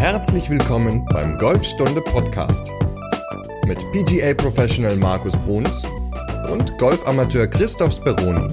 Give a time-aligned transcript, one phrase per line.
[0.00, 2.66] Herzlich willkommen beim Golfstunde Podcast
[3.66, 5.84] mit PGA Professional Markus Bruns
[6.50, 8.48] und Golfamateur Christoph Speroni.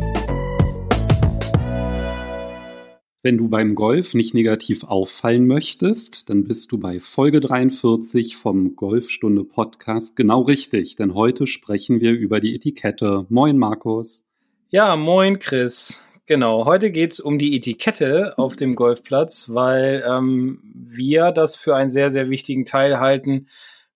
[3.24, 8.76] Wenn du beim Golf nicht negativ auffallen möchtest, dann bist du bei Folge 43 vom
[8.76, 13.26] Golfstunde Podcast genau richtig, denn heute sprechen wir über die Etikette.
[13.30, 14.26] Moin Markus.
[14.68, 16.04] Ja, moin Chris.
[16.28, 21.90] Genau, heute geht's um die Etikette auf dem Golfplatz, weil ähm, wir das für einen
[21.90, 23.48] sehr, sehr wichtigen Teil halten,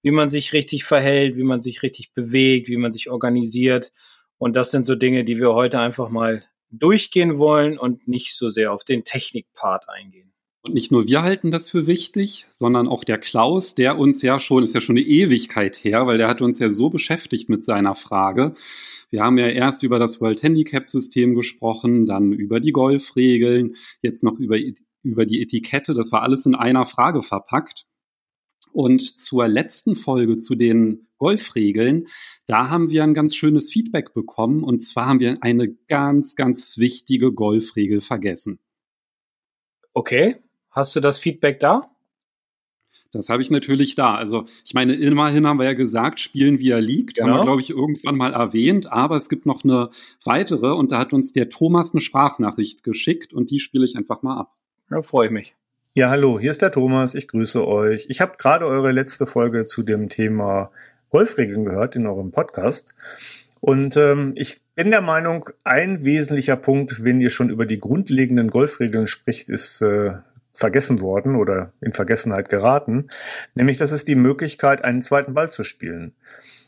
[0.01, 3.91] wie man sich richtig verhält, wie man sich richtig bewegt, wie man sich organisiert.
[4.37, 8.47] Und das sind so Dinge, die wir heute einfach mal durchgehen wollen und nicht so
[8.47, 10.31] sehr auf den Technikpart eingehen.
[10.61, 14.39] Und nicht nur wir halten das für wichtig, sondern auch der Klaus, der uns ja
[14.39, 17.65] schon, ist ja schon eine Ewigkeit her, weil der hat uns ja so beschäftigt mit
[17.65, 18.55] seiner Frage,
[19.11, 24.23] wir haben ja erst über das World Handicap System gesprochen, dann über die Golfregeln, jetzt
[24.23, 24.57] noch über,
[25.03, 25.93] über die Etikette.
[25.93, 27.85] Das war alles in einer Frage verpackt.
[28.73, 32.07] Und zur letzten Folge zu den Golfregeln,
[32.45, 34.63] da haben wir ein ganz schönes Feedback bekommen.
[34.63, 38.59] Und zwar haben wir eine ganz, ganz wichtige Golfregel vergessen.
[39.93, 40.37] Okay,
[40.69, 41.93] hast du das Feedback da?
[43.11, 44.15] Das habe ich natürlich da.
[44.15, 47.17] Also ich meine, immerhin haben wir ja gesagt, spielen wie er liegt.
[47.17, 47.27] Genau.
[47.27, 47.45] Haben wir, genau.
[47.45, 48.91] glaube ich, irgendwann mal erwähnt.
[48.91, 49.89] Aber es gibt noch eine
[50.23, 54.21] weitere und da hat uns der Thomas eine Sprachnachricht geschickt und die spiele ich einfach
[54.21, 54.55] mal ab.
[54.89, 55.55] Ja, freue ich mich.
[55.93, 57.15] Ja, hallo, hier ist der Thomas.
[57.15, 58.05] Ich grüße euch.
[58.07, 60.71] Ich habe gerade eure letzte Folge zu dem Thema
[61.09, 62.95] Golfregeln gehört in eurem Podcast.
[63.59, 68.49] Und ähm, ich bin der Meinung, ein wesentlicher Punkt, wenn ihr schon über die grundlegenden
[68.49, 70.13] Golfregeln spricht, ist äh,
[70.61, 73.09] vergessen worden oder in Vergessenheit geraten,
[73.53, 76.13] nämlich das ist die Möglichkeit, einen zweiten Ball zu spielen.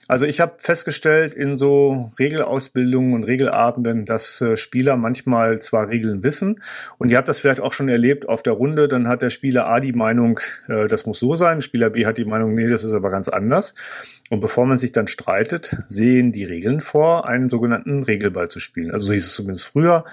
[0.08, 6.24] Also ich habe festgestellt in so Regelausbildungen und Regelabenden, dass äh, Spieler manchmal zwar Regeln
[6.24, 6.62] wissen
[6.98, 9.68] und ihr habt das vielleicht auch schon erlebt auf der Runde, dann hat der Spieler
[9.68, 12.84] A die Meinung, äh, das muss so sein, Spieler B hat die Meinung, nee, das
[12.84, 13.76] ist aber ganz anders.
[14.30, 18.92] Und bevor man sich dann streitet, sehen die Regeln vor, einen sogenannten Regelball zu spielen.
[18.92, 20.06] Also so hieß es zumindest früher.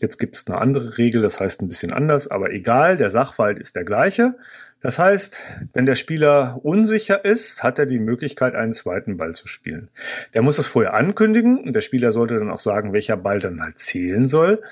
[0.00, 3.58] Jetzt gibt es eine andere Regel, das heißt ein bisschen anders, aber egal, der Sachverhalt
[3.58, 4.36] ist der gleiche.
[4.80, 9.48] Das heißt, wenn der Spieler unsicher ist, hat er die Möglichkeit, einen zweiten Ball zu
[9.48, 9.88] spielen.
[10.34, 13.60] Der muss es vorher ankündigen und der Spieler sollte dann auch sagen, welcher Ball dann
[13.60, 14.62] halt zählen soll.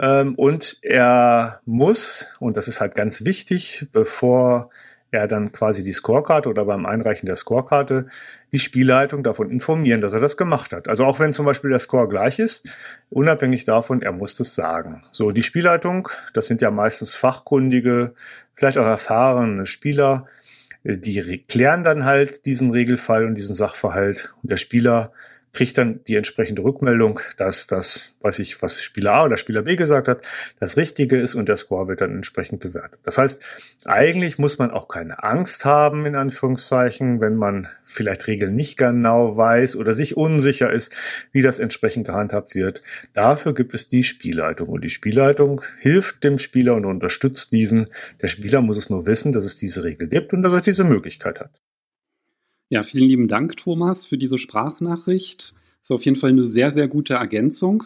[0.00, 4.70] Ähm, und er muss, und das ist halt ganz wichtig, bevor
[5.14, 8.06] er dann quasi die Scorekarte oder beim Einreichen der Scorekarte
[8.52, 10.88] die Spielleitung davon informieren, dass er das gemacht hat.
[10.88, 12.68] Also auch wenn zum Beispiel der Score gleich ist,
[13.10, 15.00] unabhängig davon, er muss das sagen.
[15.10, 18.14] So, die Spielleitung, das sind ja meistens fachkundige,
[18.54, 20.26] vielleicht auch erfahrene Spieler,
[20.84, 25.12] die klären dann halt diesen Regelfall und diesen Sachverhalt und der Spieler
[25.54, 29.76] kriegt dann die entsprechende Rückmeldung, dass das, weiß ich, was Spieler A oder Spieler B
[29.76, 30.22] gesagt hat,
[30.60, 32.98] das Richtige ist und der Score wird dann entsprechend bewertet.
[33.04, 33.42] Das heißt,
[33.84, 39.36] eigentlich muss man auch keine Angst haben, in Anführungszeichen, wenn man vielleicht Regeln nicht genau
[39.36, 40.94] weiß oder sich unsicher ist,
[41.32, 42.82] wie das entsprechend gehandhabt wird.
[43.14, 47.86] Dafür gibt es die Spielleitung und die Spielleitung hilft dem Spieler und unterstützt diesen.
[48.20, 50.84] Der Spieler muss es nur wissen, dass es diese Regel gibt und dass er diese
[50.84, 51.50] Möglichkeit hat.
[52.74, 55.54] Ja, vielen lieben Dank, Thomas, für diese Sprachnachricht.
[55.80, 57.84] Ist auf jeden Fall eine sehr, sehr gute Ergänzung.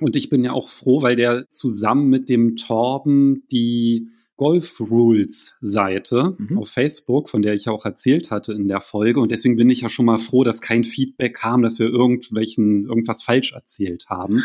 [0.00, 4.08] Und ich bin ja auch froh, weil der zusammen mit dem Torben die
[4.38, 6.56] Golf Rules Seite mhm.
[6.56, 9.20] auf Facebook, von der ich auch erzählt hatte in der Folge.
[9.20, 12.86] Und deswegen bin ich ja schon mal froh, dass kein Feedback kam, dass wir irgendwelchen,
[12.86, 14.42] irgendwas falsch erzählt haben.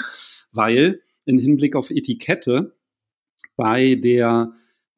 [0.52, 2.76] Weil in Hinblick auf Etikette
[3.56, 4.52] bei der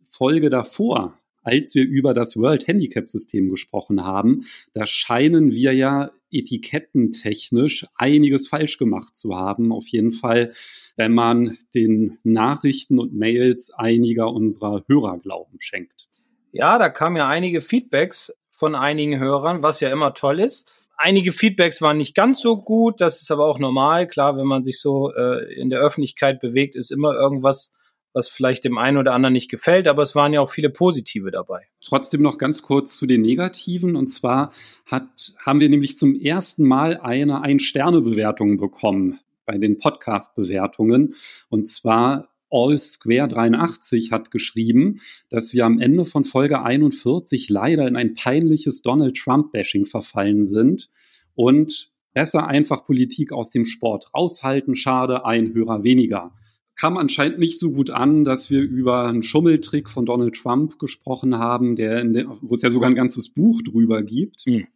[0.09, 4.43] Folge davor, als wir über das World Handicap System gesprochen haben,
[4.73, 9.71] da scheinen wir ja etikettentechnisch einiges falsch gemacht zu haben.
[9.71, 10.51] Auf jeden Fall,
[10.97, 16.09] wenn man den Nachrichten und Mails einiger unserer Hörer Glauben schenkt.
[16.51, 20.69] Ja, da kamen ja einige Feedbacks von einigen Hörern, was ja immer toll ist.
[20.97, 24.05] Einige Feedbacks waren nicht ganz so gut, das ist aber auch normal.
[24.07, 27.73] Klar, wenn man sich so äh, in der Öffentlichkeit bewegt, ist immer irgendwas
[28.17, 31.29] was vielleicht dem einen oder anderen nicht gefällt, aber es waren ja auch viele positive
[31.29, 31.67] dabei.
[31.85, 33.95] Trotzdem noch ganz kurz zu den negativen.
[33.95, 34.51] Und zwar
[34.87, 41.13] hat, haben wir nämlich zum ersten Mal eine Ein-Sterne-Bewertung bekommen bei den Podcast-Bewertungen.
[41.49, 44.99] Und zwar All Square 83 hat geschrieben,
[45.29, 50.89] dass wir am Ende von Folge 41 leider in ein peinliches Donald Trump-Bashing verfallen sind
[51.35, 54.73] und besser einfach Politik aus dem Sport raushalten.
[54.73, 56.31] Schade, ein Hörer weniger
[56.77, 61.37] kam anscheinend nicht so gut an, dass wir über einen Schummeltrick von Donald Trump gesprochen
[61.37, 64.45] haben, der, der wo es ja sogar ein ganzes Buch drüber gibt.
[64.45, 64.67] Mhm.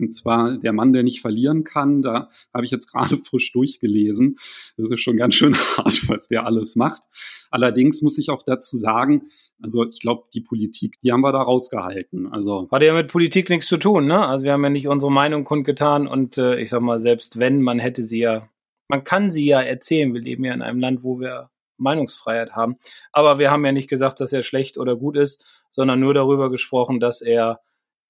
[0.00, 2.02] Und zwar der Mann, der nicht verlieren kann.
[2.02, 4.38] Da habe ich jetzt gerade frisch durchgelesen.
[4.76, 7.02] Das ist schon ganz schön hart, was der alles macht.
[7.50, 11.42] Allerdings muss ich auch dazu sagen, also ich glaube, die Politik, die haben wir da
[11.42, 12.26] rausgehalten.
[12.32, 14.26] Also hat ja mit Politik nichts zu tun, ne?
[14.26, 17.62] Also wir haben ja nicht unsere Meinung kundgetan und äh, ich sag mal, selbst wenn,
[17.62, 18.48] man hätte sie ja,
[18.92, 20.12] man kann sie ja erzählen.
[20.12, 21.48] Wir leben ja in einem Land, wo wir
[21.78, 22.76] Meinungsfreiheit haben.
[23.10, 26.50] Aber wir haben ja nicht gesagt, dass er schlecht oder gut ist, sondern nur darüber
[26.50, 27.60] gesprochen, dass er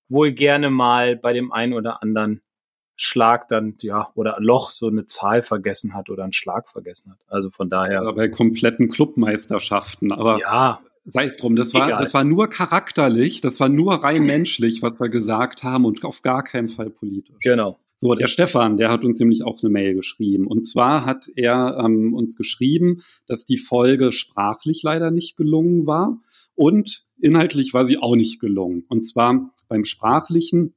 [0.09, 2.43] wohl gerne mal bei dem einen oder anderen
[2.97, 7.19] Schlag dann, ja, oder Loch so eine Zahl vergessen hat oder einen Schlag vergessen hat.
[7.29, 8.03] Also von daher.
[8.03, 10.41] Oder bei kompletten Clubmeisterschaften, aber.
[10.41, 10.81] Ja.
[11.05, 15.01] Sei es drum, das war, das war nur charakterlich, das war nur rein menschlich, was
[15.01, 17.35] wir gesagt haben und auf gar keinen Fall politisch.
[17.43, 17.81] Genau.
[18.03, 20.49] So, der Stefan, der hat uns nämlich auch eine Mail geschrieben.
[20.49, 26.21] Und zwar hat er ähm, uns geschrieben, dass die Folge sprachlich leider nicht gelungen war
[26.57, 28.85] und inhaltlich war sie auch nicht gelungen.
[28.89, 30.75] Und zwar beim Sprachlichen,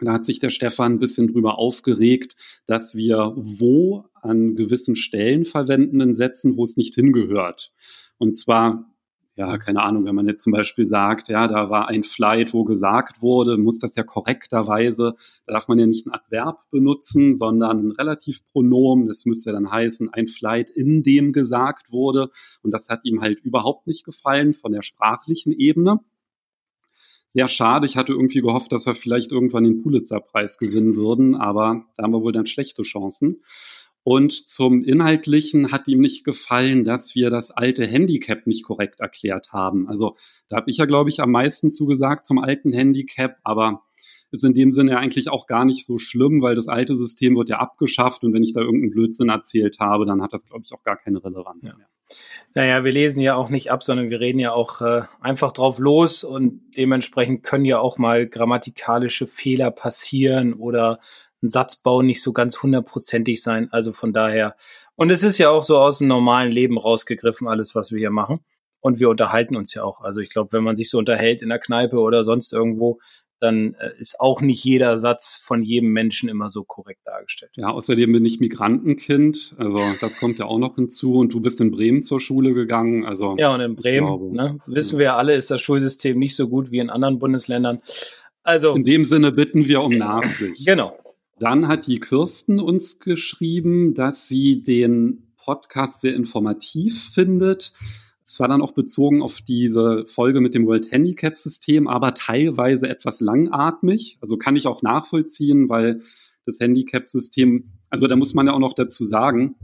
[0.00, 2.34] da hat sich der Stefan ein bisschen drüber aufgeregt,
[2.66, 7.72] dass wir wo an gewissen Stellen verwenden in Sätzen, wo es nicht hingehört.
[8.18, 8.92] Und zwar
[9.36, 12.64] ja, keine Ahnung, wenn man jetzt zum Beispiel sagt, ja, da war ein Flight, wo
[12.64, 15.14] gesagt wurde, muss das ja korrekterweise,
[15.46, 19.06] da darf man ja nicht ein Adverb benutzen, sondern ein Relativpronomen.
[19.06, 22.30] Das müsste dann heißen, ein Flight, in dem gesagt wurde.
[22.62, 26.00] Und das hat ihm halt überhaupt nicht gefallen von der sprachlichen Ebene.
[27.28, 27.84] Sehr schade.
[27.84, 32.12] Ich hatte irgendwie gehofft, dass wir vielleicht irgendwann den Pulitzer-Preis gewinnen würden, aber da haben
[32.12, 33.42] wir wohl dann schlechte Chancen.
[34.06, 39.52] Und zum Inhaltlichen hat ihm nicht gefallen, dass wir das alte Handicap nicht korrekt erklärt
[39.52, 39.88] haben.
[39.88, 40.14] Also
[40.48, 43.82] da habe ich ja, glaube ich, am meisten zugesagt zum alten Handicap, aber
[44.30, 47.48] ist in dem Sinne eigentlich auch gar nicht so schlimm, weil das alte System wird
[47.48, 50.72] ja abgeschafft und wenn ich da irgendeinen Blödsinn erzählt habe, dann hat das, glaube ich,
[50.72, 51.76] auch gar keine Relevanz ja.
[51.76, 51.88] mehr.
[52.54, 55.80] Naja, wir lesen ja auch nicht ab, sondern wir reden ja auch äh, einfach drauf
[55.80, 61.00] los und dementsprechend können ja auch mal grammatikalische Fehler passieren oder
[61.42, 63.68] ein Satzbau nicht so ganz hundertprozentig sein.
[63.70, 64.56] Also von daher.
[64.94, 68.10] Und es ist ja auch so aus dem normalen Leben rausgegriffen, alles, was wir hier
[68.10, 68.40] machen.
[68.80, 70.00] Und wir unterhalten uns ja auch.
[70.00, 72.98] Also ich glaube, wenn man sich so unterhält in der Kneipe oder sonst irgendwo,
[73.40, 77.52] dann äh, ist auch nicht jeder Satz von jedem Menschen immer so korrekt dargestellt.
[77.56, 81.60] Ja, außerdem bin ich Migrantenkind, also das kommt ja auch noch hinzu und du bist
[81.60, 85.34] in Bremen zur Schule gegangen, also ja und in Bremen, glaube, ne, wissen wir alle,
[85.34, 87.80] ist das Schulsystem nicht so gut wie in anderen Bundesländern.
[88.42, 90.64] Also in dem Sinne bitten wir um Nachsicht.
[90.64, 90.96] Genau.
[91.38, 97.74] Dann hat die Kirsten uns geschrieben, dass sie den Podcast sehr informativ findet.
[98.24, 102.88] Es war dann auch bezogen auf diese Folge mit dem World Handicap System, aber teilweise
[102.88, 104.18] etwas langatmig.
[104.20, 106.00] Also kann ich auch nachvollziehen, weil
[106.46, 109.56] das Handicap System, also da muss man ja auch noch dazu sagen,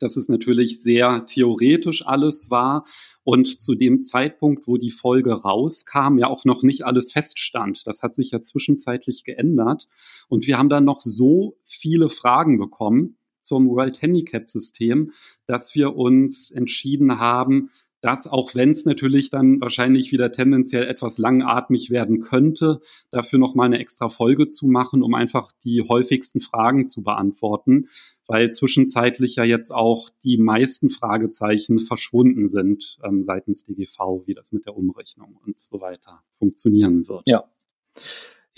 [0.00, 2.84] dass es natürlich sehr theoretisch alles war
[3.26, 7.84] und zu dem Zeitpunkt, wo die Folge rauskam, ja auch noch nicht alles feststand.
[7.84, 9.88] Das hat sich ja zwischenzeitlich geändert
[10.28, 15.10] und wir haben dann noch so viele Fragen bekommen zum World Handicap System,
[15.44, 17.70] dass wir uns entschieden haben,
[18.00, 22.80] dass auch wenn es natürlich dann wahrscheinlich wieder tendenziell etwas langatmig werden könnte,
[23.10, 27.88] dafür noch mal eine extra Folge zu machen, um einfach die häufigsten Fragen zu beantworten
[28.26, 34.52] weil zwischenzeitlich ja jetzt auch die meisten Fragezeichen verschwunden sind ähm, seitens DGV, wie das
[34.52, 37.22] mit der Umrechnung und so weiter funktionieren wird.
[37.26, 37.44] Ja.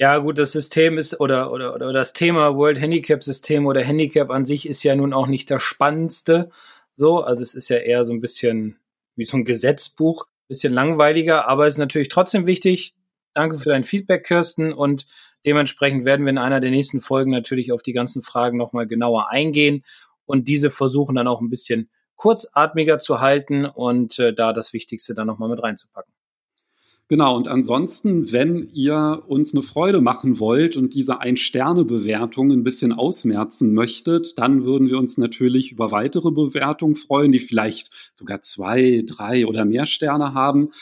[0.00, 4.30] Ja, gut, das System ist oder, oder, oder das Thema World Handicap System oder Handicap
[4.30, 6.50] an sich ist ja nun auch nicht das spannendste.
[6.94, 8.78] So, also es ist ja eher so ein bisschen
[9.16, 12.94] wie so ein Gesetzbuch, bisschen langweiliger, aber es ist natürlich trotzdem wichtig.
[13.34, 15.06] Danke für dein Feedback, Kirsten, und
[15.48, 19.30] Dementsprechend werden wir in einer der nächsten Folgen natürlich auf die ganzen Fragen nochmal genauer
[19.30, 19.82] eingehen
[20.26, 25.14] und diese versuchen dann auch ein bisschen kurzatmiger zu halten und äh, da das Wichtigste
[25.14, 26.12] dann nochmal mit reinzupacken.
[27.08, 32.92] Genau, und ansonsten, wenn ihr uns eine Freude machen wollt und diese Ein-Sterne-Bewertung ein bisschen
[32.92, 39.02] ausmerzen möchtet, dann würden wir uns natürlich über weitere Bewertungen freuen, die vielleicht sogar zwei,
[39.06, 40.72] drei oder mehr Sterne haben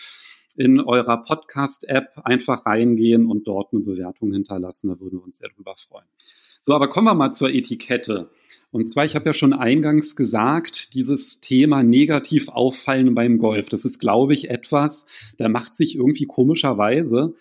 [0.57, 4.89] in eurer Podcast-App einfach reingehen und dort eine Bewertung hinterlassen.
[4.89, 6.07] Da würden wir uns sehr drüber freuen.
[6.63, 8.29] So, aber kommen wir mal zur Etikette.
[8.73, 13.85] Und zwar, ich habe ja schon eingangs gesagt, dieses Thema negativ auffallen beim Golf, das
[13.85, 15.07] ist, glaube ich, etwas,
[15.39, 17.35] da macht sich irgendwie komischerweise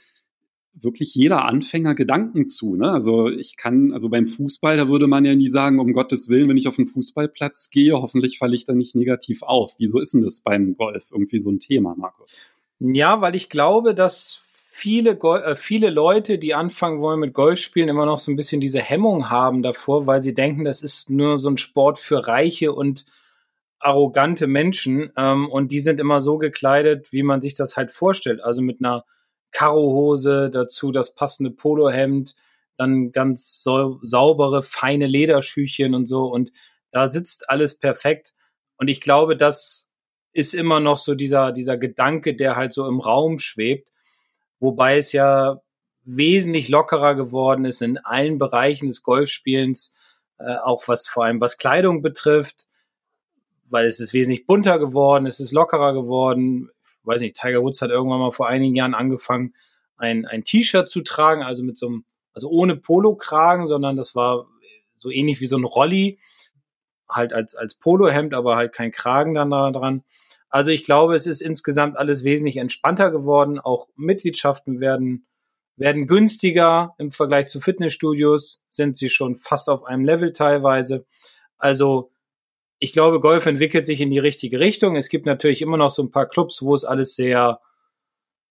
[0.76, 2.76] wirklich jeder Anfänger Gedanken zu.
[2.76, 2.92] Ne?
[2.92, 6.50] Also ich kann, also beim Fußball, da würde man ja nie sagen, um Gottes Willen,
[6.50, 9.76] wenn ich auf den Fußballplatz gehe, hoffentlich falle ich da nicht negativ auf.
[9.78, 12.42] Wieso ist denn das beim Golf irgendwie so ein Thema, Markus?
[12.80, 18.06] Ja, weil ich glaube, dass viele, äh, viele Leute, die anfangen wollen mit Golfspielen, immer
[18.06, 21.50] noch so ein bisschen diese Hemmung haben davor, weil sie denken, das ist nur so
[21.50, 23.06] ein Sport für reiche und
[23.80, 25.12] arrogante Menschen.
[25.18, 28.42] Ähm, und die sind immer so gekleidet, wie man sich das halt vorstellt.
[28.44, 29.06] Also mit einer
[29.52, 32.36] Karohose, dazu das passende Polohemd,
[32.78, 36.52] dann ganz sau saubere, feine Lederschüchen und so und
[36.92, 38.34] da sitzt alles perfekt.
[38.78, 39.85] Und ich glaube, das
[40.36, 43.90] ist immer noch so dieser, dieser Gedanke, der halt so im Raum schwebt,
[44.60, 45.62] wobei es ja
[46.04, 49.96] wesentlich lockerer geworden ist in allen Bereichen des Golfspielens,
[50.38, 52.68] äh, auch was vor allem was Kleidung betrifft,
[53.70, 56.70] weil es ist wesentlich bunter geworden, es ist lockerer geworden.
[57.02, 59.56] Ich weiß nicht, Tiger Woods hat irgendwann mal vor einigen Jahren angefangen,
[59.96, 64.48] ein, ein T-Shirt zu tragen, also mit so einem, also ohne Polokragen, sondern das war
[65.00, 66.20] so ähnlich wie so ein Rolli,
[67.08, 70.04] halt als, als Polohemd, aber halt kein Kragen dann da dran.
[70.56, 73.60] Also ich glaube, es ist insgesamt alles wesentlich entspannter geworden.
[73.60, 75.28] Auch Mitgliedschaften werden,
[75.76, 81.06] werden günstiger im Vergleich zu Fitnessstudios, sind sie schon fast auf einem Level teilweise.
[81.58, 82.10] Also
[82.80, 84.96] ich glaube, Golf entwickelt sich in die richtige Richtung.
[84.96, 87.60] Es gibt natürlich immer noch so ein paar Clubs, wo es alles sehr,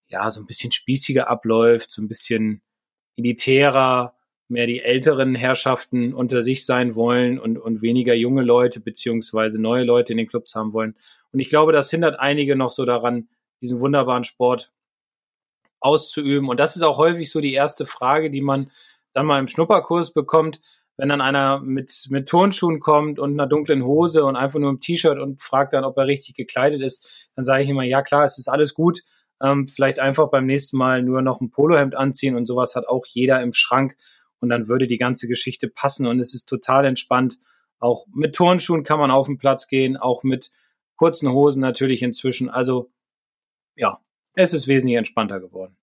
[0.09, 2.61] ja, so ein bisschen spießiger abläuft, so ein bisschen
[3.17, 4.15] elitärer,
[4.49, 9.85] mehr die älteren Herrschaften unter sich sein wollen und, und weniger junge Leute beziehungsweise neue
[9.85, 10.97] Leute in den Clubs haben wollen.
[11.35, 13.29] Und ich glaube, das hindert einige noch so daran,
[13.61, 14.73] diesen wunderbaren Sport
[15.81, 16.49] auszuüben.
[16.49, 18.71] Und das ist auch häufig so die erste Frage, die man
[19.13, 20.61] dann mal im Schnupperkurs bekommt,
[20.97, 24.79] wenn dann einer mit, mit Turnschuhen kommt und einer dunklen Hose und einfach nur im
[24.79, 28.25] T-Shirt und fragt dann, ob er richtig gekleidet ist, dann sage ich immer, ja klar,
[28.25, 29.03] es ist alles gut.
[29.43, 33.07] Ähm, vielleicht einfach beim nächsten Mal nur noch ein Polohemd anziehen und sowas hat auch
[33.07, 33.97] jeder im Schrank
[34.39, 37.39] und dann würde die ganze Geschichte passen und es ist total entspannt.
[37.81, 40.53] Auch mit Turnschuhen kann man auf den Platz gehen, auch mit
[40.97, 42.49] kurzen Hosen natürlich inzwischen.
[42.49, 42.91] Also
[43.77, 44.01] ja,
[44.35, 45.77] es ist wesentlich entspannter geworden.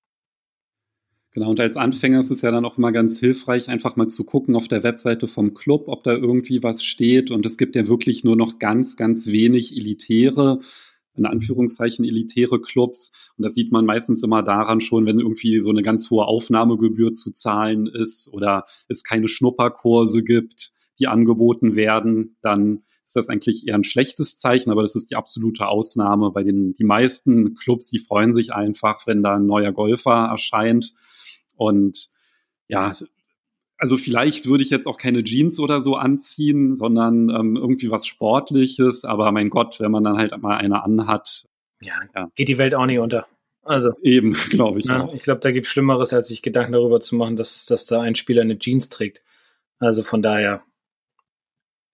[1.34, 4.25] Genau, und als Anfänger ist es ja dann auch immer ganz hilfreich, einfach mal zu
[4.25, 7.32] gucken auf der Webseite vom Club, ob da irgendwie was steht.
[7.32, 10.60] Und es gibt ja wirklich nur noch ganz, ganz wenig elitäre
[11.15, 13.12] in Anführungszeichen elitäre Clubs.
[13.38, 17.13] Und das sieht man meistens immer daran schon, wenn irgendwie so eine ganz hohe Aufnahmegebühr
[17.13, 23.68] zu zahlen ist oder es keine Schnupperkurse gibt, die angeboten werden, dann ist das eigentlich
[23.68, 26.32] eher ein schlechtes Zeichen, aber das ist die absolute Ausnahme.
[26.32, 30.94] Bei den die meisten Clubs, die freuen sich einfach, wenn da ein neuer Golfer erscheint.
[31.58, 32.10] Und
[32.70, 32.94] ja,
[33.77, 38.08] also vielleicht würde ich jetzt auch keine Jeans oder so anziehen, sondern ähm, irgendwie was
[38.08, 39.03] Sportliches.
[39.03, 41.50] Aber mein Gott, wenn man dann halt mal eine anhat.
[41.82, 42.30] Ja, ja.
[42.36, 43.27] geht die Welt auch nicht unter.
[43.62, 43.91] Also.
[44.01, 45.13] Eben, glaube ich ja, auch.
[45.13, 48.00] Ich glaube, da gibt es Schlimmeres, als sich Gedanken darüber zu machen, dass, dass da
[48.00, 49.22] ein Spieler eine Jeans trägt.
[49.80, 50.63] Also von daher,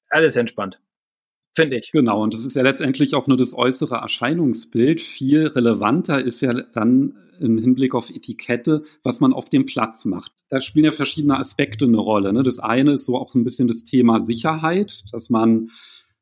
[0.10, 0.80] alles entspannt.
[1.58, 1.92] Finde ich.
[1.92, 5.02] Genau, und das ist ja letztendlich auch nur das äußere Erscheinungsbild.
[5.02, 10.32] Viel relevanter ist ja dann im Hinblick auf Etikette, was man auf dem Platz macht.
[10.50, 12.32] Da spielen ja verschiedene Aspekte eine Rolle.
[12.32, 12.44] Ne?
[12.44, 15.72] Das eine ist so auch ein bisschen das Thema Sicherheit, dass man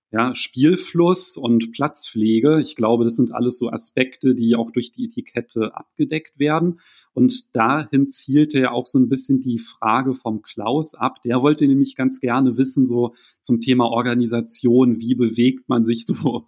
[0.10, 5.04] ja, Spielfluss und Platzpflege, ich glaube, das sind alles so Aspekte, die auch durch die
[5.04, 6.80] Etikette abgedeckt werden.
[7.16, 11.22] Und dahin zielte ja auch so ein bisschen die Frage vom Klaus ab.
[11.24, 16.46] Der wollte nämlich ganz gerne wissen, so zum Thema Organisation, wie bewegt man sich so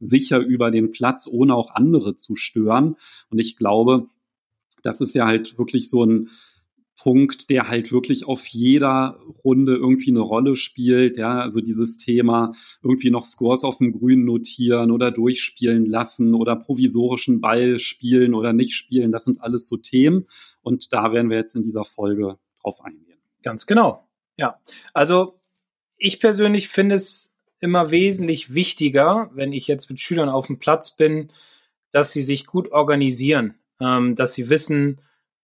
[0.00, 2.96] sicher über den Platz, ohne auch andere zu stören.
[3.28, 4.08] Und ich glaube,
[4.82, 6.30] das ist ja halt wirklich so ein
[6.96, 11.18] Punkt, der halt wirklich auf jeder Runde irgendwie eine Rolle spielt.
[11.18, 16.56] Ja, also dieses Thema irgendwie noch Scores auf dem Grün notieren oder durchspielen lassen oder
[16.56, 19.12] provisorischen Ball spielen oder nicht spielen.
[19.12, 20.26] Das sind alles so Themen.
[20.62, 23.18] Und da werden wir jetzt in dieser Folge drauf eingehen.
[23.42, 24.08] Ganz genau.
[24.36, 24.60] Ja,
[24.92, 25.38] also
[25.96, 30.96] ich persönlich finde es immer wesentlich wichtiger, wenn ich jetzt mit Schülern auf dem Platz
[30.96, 31.32] bin,
[31.90, 35.00] dass sie sich gut organisieren, ähm, dass sie wissen,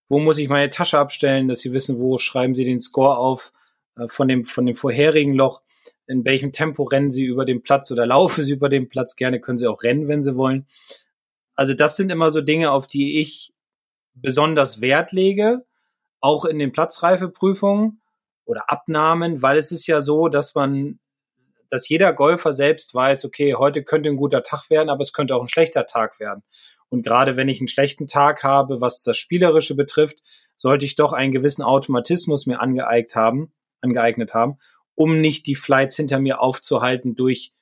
[0.08, 3.52] wo muss ich meine Tasche abstellen, dass sie wissen, wo schreiben sie den Score auf
[3.96, 5.62] äh, von, dem, von dem vorherigen Loch,
[6.06, 9.16] in welchem Tempo rennen sie über den Platz oder laufen sie über den Platz.
[9.16, 10.66] Gerne können sie auch rennen, wenn sie wollen.
[11.54, 13.52] Also das sind immer so Dinge, auf die ich
[14.14, 15.64] besonders Wert lege,
[16.20, 18.00] auch in den Platzreifeprüfungen
[18.44, 20.98] oder Abnahmen, weil es ist ja so, dass man
[21.72, 25.34] dass jeder Golfer selbst weiß, okay, heute könnte ein guter Tag werden, aber es könnte
[25.34, 26.42] auch ein schlechter Tag werden.
[26.92, 30.22] Und gerade wenn ich einen schlechten Tag habe, was das Spielerische betrifft,
[30.58, 34.58] sollte ich doch einen gewissen Automatismus mir angeeignet haben, angeeignet haben,
[34.94, 37.54] um nicht die Flights hinter mir aufzuhalten durch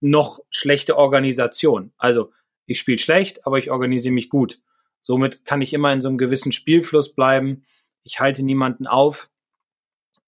[0.00, 1.92] noch schlechte Organisation.
[1.98, 2.30] Also
[2.66, 4.60] ich spiele schlecht, aber ich organisiere mich gut.
[5.00, 7.64] Somit kann ich immer in so einem gewissen Spielfluss bleiben.
[8.04, 9.32] Ich halte niemanden auf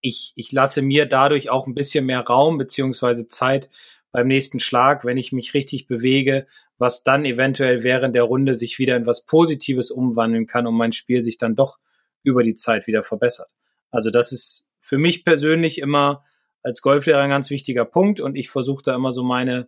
[0.04, 3.70] ich, ich lasse mir dadurch auch ein bisschen mehr Raum beziehungsweise Zeit
[4.12, 6.46] beim nächsten Schlag, wenn ich mich richtig bewege,
[6.84, 10.92] was dann eventuell während der Runde sich wieder in was Positives umwandeln kann und mein
[10.92, 11.78] Spiel sich dann doch
[12.22, 13.48] über die Zeit wieder verbessert.
[13.90, 16.24] Also das ist für mich persönlich immer
[16.62, 19.66] als Golflehrer ein ganz wichtiger Punkt und ich versuche da immer so meine,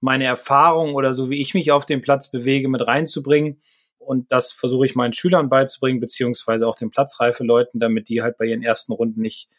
[0.00, 3.60] meine Erfahrung oder so wie ich mich auf dem Platz bewege mit reinzubringen
[3.98, 8.46] und das versuche ich meinen Schülern beizubringen, beziehungsweise auch den Platzreife-Leuten, damit die halt bei
[8.46, 9.50] ihren ersten Runden nicht,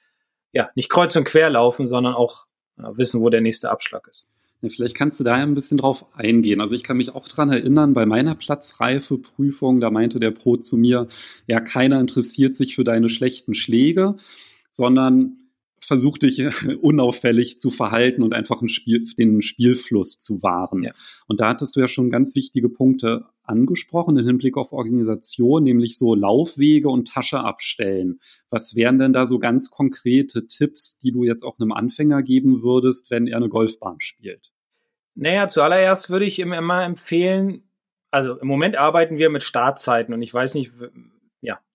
[0.52, 4.28] ja, nicht kreuz und quer laufen, sondern auch ja, wissen, wo der nächste Abschlag ist.
[4.62, 6.62] Ja, vielleicht kannst du da ein bisschen drauf eingehen.
[6.62, 10.78] Also ich kann mich auch dran erinnern, bei meiner Platzreife-Prüfung, da meinte der Pro zu
[10.78, 11.08] mir,
[11.46, 14.16] ja, keiner interessiert sich für deine schlechten Schläge,
[14.72, 15.38] sondern
[15.88, 16.44] versuch dich
[16.82, 20.84] unauffällig zu verhalten und einfach Spiel, den Spielfluss zu wahren.
[20.84, 20.92] Ja.
[21.28, 25.98] Und da hattest du ja schon ganz wichtige Punkte angesprochen im Hinblick auf Organisation, nämlich
[25.98, 28.20] so Laufwege und Tasche abstellen.
[28.50, 32.62] Was wären denn da so ganz konkrete Tipps, die du jetzt auch einem Anfänger geben
[32.62, 34.52] würdest, wenn er eine Golfbahn spielt?
[35.16, 37.64] Naja, zuallererst würde ich ihm immer empfehlen,
[38.12, 40.72] also im Moment arbeiten wir mit Startzeiten und ich weiß nicht,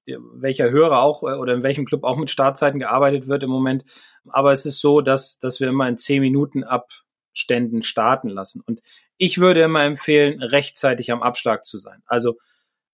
[0.06, 3.84] welcher Hörer auch äh, oder in welchem Club auch mit Startzeiten gearbeitet wird im Moment.
[4.28, 8.62] Aber es ist so, dass, dass wir immer in zehn Minuten Abständen starten lassen.
[8.66, 8.82] Und
[9.16, 12.02] ich würde immer empfehlen, rechtzeitig am Abschlag zu sein.
[12.06, 12.36] Also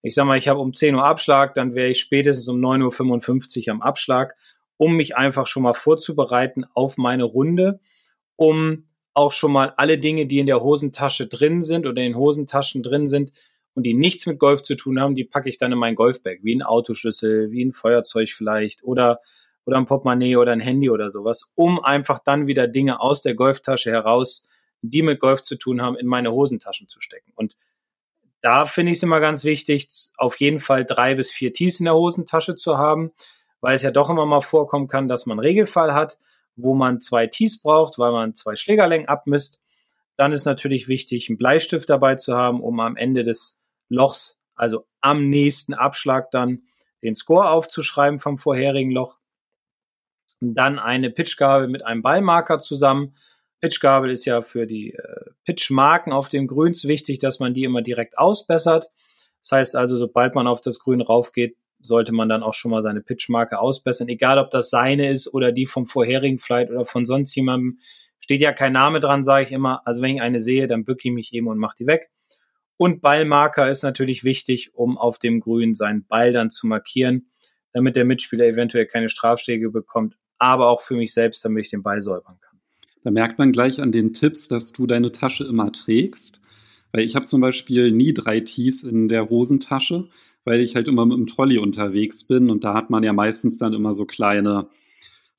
[0.02, 3.66] ich sag mal, ich habe um 10 Uhr Abschlag, dann wäre ich spätestens um 9.55
[3.66, 4.36] Uhr am Abschlag,
[4.76, 7.80] um mich einfach schon mal vorzubereiten auf meine Runde,
[8.36, 12.18] um auch schon mal alle Dinge, die in der Hosentasche drin sind oder in den
[12.18, 13.32] Hosentaschen drin sind,
[13.78, 16.38] und die nichts mit Golf zu tun haben, die packe ich dann in mein Golfbag,
[16.42, 19.20] wie ein Autoschlüssel, wie ein Feuerzeug vielleicht oder,
[19.66, 23.36] oder ein Portemonnaie oder ein Handy oder sowas, um einfach dann wieder Dinge aus der
[23.36, 24.48] Golftasche heraus,
[24.82, 27.30] die mit Golf zu tun haben, in meine Hosentaschen zu stecken.
[27.36, 27.54] Und
[28.40, 31.84] da finde ich es immer ganz wichtig, auf jeden Fall drei bis vier Tees in
[31.84, 33.12] der Hosentasche zu haben,
[33.60, 36.18] weil es ja doch immer mal vorkommen kann, dass man einen Regelfall hat,
[36.56, 39.62] wo man zwei Tees braucht, weil man zwei Schlägerlängen abmisst.
[40.16, 44.86] Dann ist natürlich wichtig, einen Bleistift dabei zu haben, um am Ende des Lochs, also
[45.00, 46.62] am nächsten Abschlag dann
[47.02, 49.18] den Score aufzuschreiben vom vorherigen Loch.
[50.40, 53.16] Dann eine Pitchgabel mit einem Ballmarker zusammen.
[53.60, 57.82] Pitchgabel ist ja für die äh, Pitchmarken auf dem Grüns wichtig, dass man die immer
[57.82, 58.90] direkt ausbessert.
[59.40, 62.82] Das heißt also, sobald man auf das Grün raufgeht, sollte man dann auch schon mal
[62.82, 64.08] seine Pitchmarke ausbessern.
[64.08, 67.78] Egal, ob das seine ist oder die vom vorherigen Flight oder von sonst jemandem.
[68.20, 69.80] Steht ja kein Name dran, sage ich immer.
[69.86, 72.10] Also wenn ich eine sehe, dann bücke ich mich eben und mache die weg.
[72.78, 77.28] Und Ballmarker ist natürlich wichtig, um auf dem Grün seinen Ball dann zu markieren,
[77.72, 81.82] damit der Mitspieler eventuell keine Strafschläge bekommt, aber auch für mich selbst, damit ich den
[81.82, 82.60] Ball säubern kann.
[83.02, 86.40] Da merkt man gleich an den Tipps, dass du deine Tasche immer trägst.
[86.92, 90.08] Weil ich habe zum Beispiel nie drei Tees in der Hosentasche,
[90.44, 93.58] weil ich halt immer mit dem Trolley unterwegs bin und da hat man ja meistens
[93.58, 94.68] dann immer so kleine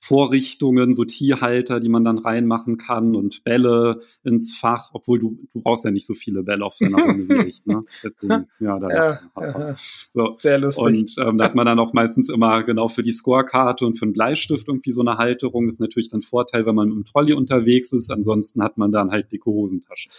[0.01, 5.61] Vorrichtungen, so Tierhalter, die man dann reinmachen kann und Bälle ins Fach, obwohl du, du
[5.61, 7.65] brauchst ja nicht so viele Bälle auf deiner Runde wie ich.
[7.65, 7.83] Ne?
[8.03, 9.75] Deswegen, ja, da ja, ja.
[9.75, 10.31] So.
[10.31, 10.85] Sehr lustig.
[10.85, 14.05] Und ähm, da hat man dann auch meistens immer genau für die Scorekarte und für
[14.05, 15.65] einen Bleistift irgendwie so eine Halterung.
[15.65, 18.09] Das ist natürlich dann Vorteil, wenn man mit dem Trolley unterwegs ist.
[18.09, 20.11] Ansonsten hat man dann halt dicke Hosentaschen.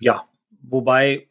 [0.00, 0.24] Ja,
[0.60, 1.28] wobei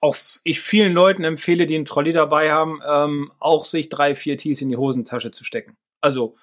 [0.00, 4.36] auch ich vielen Leuten empfehle, die einen Trolley dabei haben, ähm, auch sich drei, vier
[4.36, 5.76] Tees in die Hosentasche zu stecken.
[6.00, 6.36] Also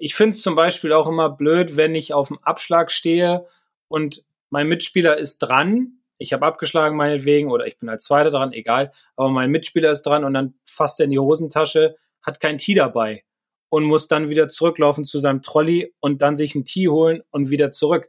[0.00, 3.46] ich finde es zum Beispiel auch immer blöd, wenn ich auf dem Abschlag stehe
[3.86, 5.98] und mein Mitspieler ist dran.
[6.16, 8.92] Ich habe abgeschlagen meinetwegen oder ich bin als Zweiter dran, egal.
[9.14, 12.74] Aber mein Mitspieler ist dran und dann fasst er in die Hosentasche, hat kein Tee
[12.74, 13.24] dabei
[13.68, 17.50] und muss dann wieder zurücklaufen zu seinem Trolley und dann sich ein Tee holen und
[17.50, 18.08] wieder zurück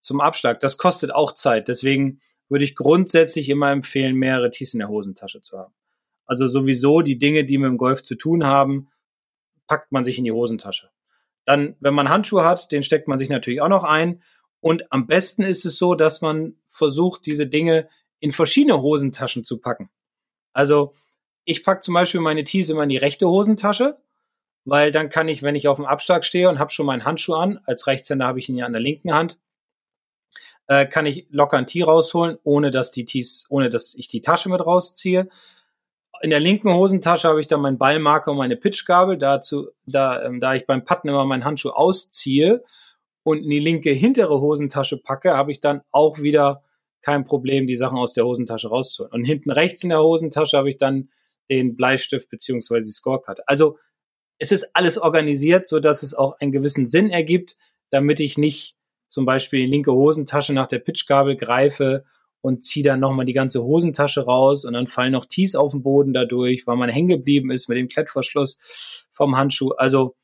[0.00, 0.60] zum Abschlag.
[0.60, 1.66] Das kostet auch Zeit.
[1.66, 5.74] Deswegen würde ich grundsätzlich immer empfehlen, mehrere Tees in der Hosentasche zu haben.
[6.24, 8.90] Also sowieso die Dinge, die mit dem Golf zu tun haben,
[9.66, 10.90] packt man sich in die Hosentasche.
[11.44, 14.22] Dann, wenn man Handschuhe hat, den steckt man sich natürlich auch noch ein.
[14.60, 17.88] Und am besten ist es so, dass man versucht, diese Dinge
[18.20, 19.90] in verschiedene Hosentaschen zu packen.
[20.52, 20.94] Also
[21.44, 23.98] ich packe zum Beispiel meine Tees immer in die rechte Hosentasche,
[24.64, 27.34] weil dann kann ich, wenn ich auf dem Abschlag stehe und habe schon meinen Handschuh
[27.34, 29.38] an, als Rechtshänder habe ich ihn ja an der linken Hand,
[30.68, 34.22] äh, kann ich locker ein Tee rausholen, ohne dass die Tees, ohne dass ich die
[34.22, 35.28] Tasche mit rausziehe
[36.22, 39.18] in der linken Hosentasche habe ich dann meinen Ballmarker und meine Pitchgabel.
[39.18, 42.62] Dazu, da, ähm, da ich beim Putten immer meinen Handschuh ausziehe
[43.24, 46.62] und in die linke hintere Hosentasche packe, habe ich dann auch wieder
[47.02, 49.12] kein Problem, die Sachen aus der Hosentasche rauszuholen.
[49.12, 51.10] Und hinten rechts in der Hosentasche habe ich dann
[51.50, 53.40] den Bleistift beziehungsweise die Scorecard.
[53.48, 53.78] Also
[54.38, 57.56] es ist alles organisiert, so dass es auch einen gewissen Sinn ergibt,
[57.90, 58.76] damit ich nicht
[59.08, 62.04] zum Beispiel die linke Hosentasche nach der Pitchgabel greife
[62.42, 65.82] und ziehe dann nochmal die ganze Hosentasche raus und dann fallen noch Tees auf den
[65.82, 69.70] Boden dadurch, weil man hängen geblieben ist mit dem Klettverschluss vom Handschuh.
[69.70, 70.16] Also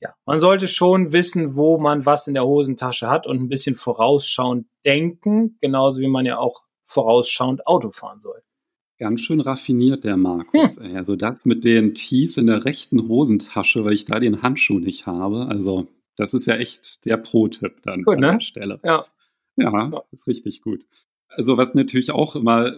[0.00, 3.74] ja, man sollte schon wissen, wo man was in der Hosentasche hat und ein bisschen
[3.74, 8.42] vorausschauend denken, genauso wie man ja auch vorausschauend Auto fahren soll.
[8.98, 10.78] Ganz schön raffiniert, der Markus.
[10.78, 10.96] Hm.
[10.96, 15.06] Also das mit den Tees in der rechten Hosentasche, weil ich da den Handschuh nicht
[15.06, 15.46] habe.
[15.48, 18.32] Also das ist ja echt der Pro-Tipp dann gut, an ne?
[18.32, 18.80] der Stelle.
[18.84, 19.06] Ja.
[19.56, 20.84] Ja, ist richtig gut.
[21.40, 22.76] Also was natürlich auch immer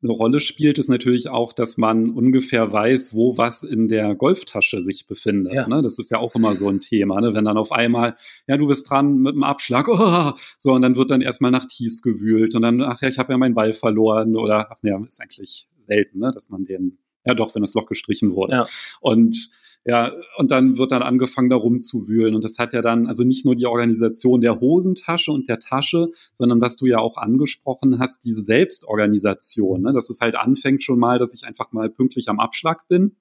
[0.00, 4.80] eine Rolle spielt, ist natürlich auch, dass man ungefähr weiß, wo was in der Golftasche
[4.80, 5.54] sich befindet.
[5.54, 5.66] Ja.
[5.66, 5.82] Ne?
[5.82, 7.34] Das ist ja auch immer so ein Thema, ne?
[7.34, 8.14] wenn dann auf einmal,
[8.46, 11.64] ja, du bist dran mit dem Abschlag, oh, so, und dann wird dann erstmal nach
[11.64, 15.02] Tees gewühlt und dann, ach ja, ich habe ja meinen Ball verloren oder, ach ja,
[15.04, 16.30] ist eigentlich selten, ne?
[16.32, 18.52] dass man den, ja doch, wenn das Loch gestrichen wurde.
[18.52, 18.66] Ja.
[19.00, 19.50] Und
[19.86, 22.34] ja, und dann wird dann angefangen, da rumzuwühlen.
[22.34, 26.08] Und das hat ja dann, also nicht nur die Organisation der Hosentasche und der Tasche,
[26.32, 29.82] sondern was du ja auch angesprochen hast, diese Selbstorganisation.
[29.82, 29.92] Ne?
[29.92, 33.14] Dass es halt anfängt schon mal, dass ich einfach mal pünktlich am Abschlag bin.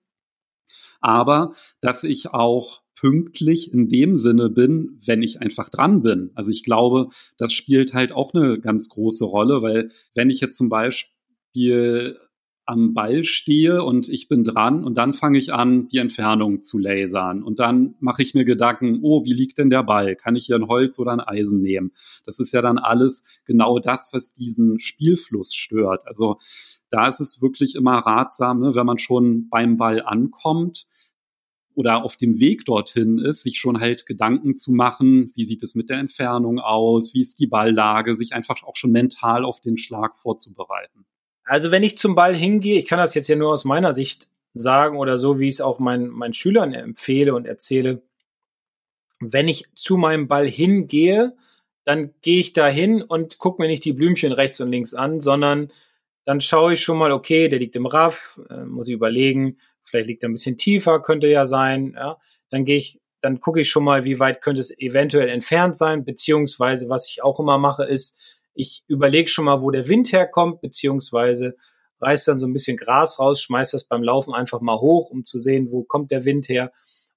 [1.02, 6.32] Aber dass ich auch pünktlich in dem Sinne bin, wenn ich einfach dran bin.
[6.34, 10.58] Also ich glaube, das spielt halt auch eine ganz große Rolle, weil wenn ich jetzt
[10.58, 12.18] zum Beispiel
[12.66, 16.80] am Ball stehe und ich bin dran und dann fange ich an, die Entfernung zu
[16.80, 17.44] lasern.
[17.44, 20.16] Und dann mache ich mir Gedanken, oh, wie liegt denn der Ball?
[20.16, 21.92] Kann ich hier ein Holz oder ein Eisen nehmen?
[22.26, 26.08] Das ist ja dann alles genau das, was diesen Spielfluss stört.
[26.08, 26.40] Also
[26.90, 30.88] da ist es wirklich immer ratsam, ne, wenn man schon beim Ball ankommt,
[31.76, 35.76] oder auf dem Weg dorthin ist, sich schon halt Gedanken zu machen, wie sieht es
[35.76, 39.78] mit der Entfernung aus, wie ist die Balllage, sich einfach auch schon mental auf den
[39.78, 41.06] Schlag vorzubereiten.
[41.46, 44.28] Also wenn ich zum Ball hingehe, ich kann das jetzt ja nur aus meiner Sicht
[44.56, 48.02] sagen oder so, wie ich es auch meinen, meinen Schülern empfehle und erzähle.
[49.20, 51.36] Wenn ich zu meinem Ball hingehe,
[51.84, 55.22] dann gehe ich da hin und gucke mir nicht die Blümchen rechts und links an,
[55.22, 55.72] sondern
[56.26, 60.08] dann schaue ich schon mal, okay, der liegt im Raff, äh, muss ich überlegen, vielleicht
[60.08, 61.94] liegt er ein bisschen tiefer, könnte ja sein.
[61.96, 62.18] Ja.
[62.50, 66.04] Dann gehe ich, dann gucke ich schon mal, wie weit könnte es eventuell entfernt sein,
[66.04, 68.18] beziehungsweise was ich auch immer mache, ist,
[68.56, 71.56] ich überlege schon mal, wo der Wind herkommt, beziehungsweise
[72.02, 75.26] reiß dann so ein bisschen Gras raus, schmeiß das beim Laufen einfach mal hoch, um
[75.26, 76.72] zu sehen, wo kommt der Wind her,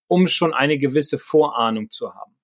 [0.06, 2.36] um schon eine gewisse Vorahnung zu haben.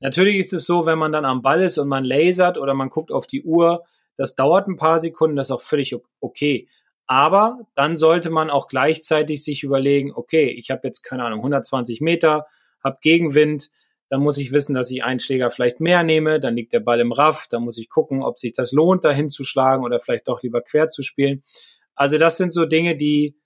[0.00, 2.90] Natürlich ist es so, wenn man dann am Ball ist und man lasert oder man
[2.90, 3.84] guckt auf die Uhr,
[4.16, 6.68] das dauert ein paar Sekunden, das ist auch völlig okay.
[7.06, 12.00] Aber dann sollte man auch gleichzeitig sich überlegen, okay, ich habe jetzt keine Ahnung, 120
[12.00, 12.46] Meter,
[12.82, 13.70] habe Gegenwind,
[14.12, 17.00] dann muss ich wissen, dass ich einen Schläger vielleicht mehr nehme, dann liegt der Ball
[17.00, 20.28] im Raff, dann muss ich gucken, ob sich das lohnt, dahin zu schlagen oder vielleicht
[20.28, 21.42] doch lieber quer zu spielen.
[21.94, 23.40] Also das sind so Dinge, die,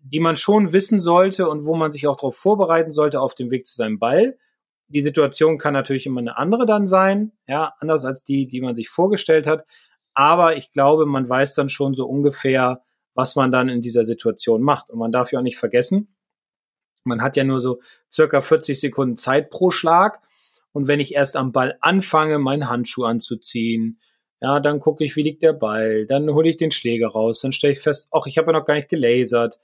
[0.00, 3.50] die man schon wissen sollte und wo man sich auch darauf vorbereiten sollte auf dem
[3.50, 4.38] Weg zu seinem Ball.
[4.86, 8.74] Die Situation kann natürlich immer eine andere dann sein, ja, anders als die, die man
[8.74, 9.66] sich vorgestellt hat.
[10.14, 14.62] Aber ich glaube, man weiß dann schon so ungefähr, was man dann in dieser Situation
[14.62, 14.88] macht.
[14.88, 16.16] Und man darf ja auch nicht vergessen,
[17.08, 17.80] man hat ja nur so
[18.12, 20.20] circa 40 Sekunden Zeit pro Schlag.
[20.72, 24.00] Und wenn ich erst am Ball anfange, meinen Handschuh anzuziehen,
[24.40, 27.52] ja, dann gucke ich, wie liegt der Ball, dann hole ich den Schläger raus, dann
[27.52, 29.58] stelle ich fest, ach, ich habe ja noch gar nicht gelasert,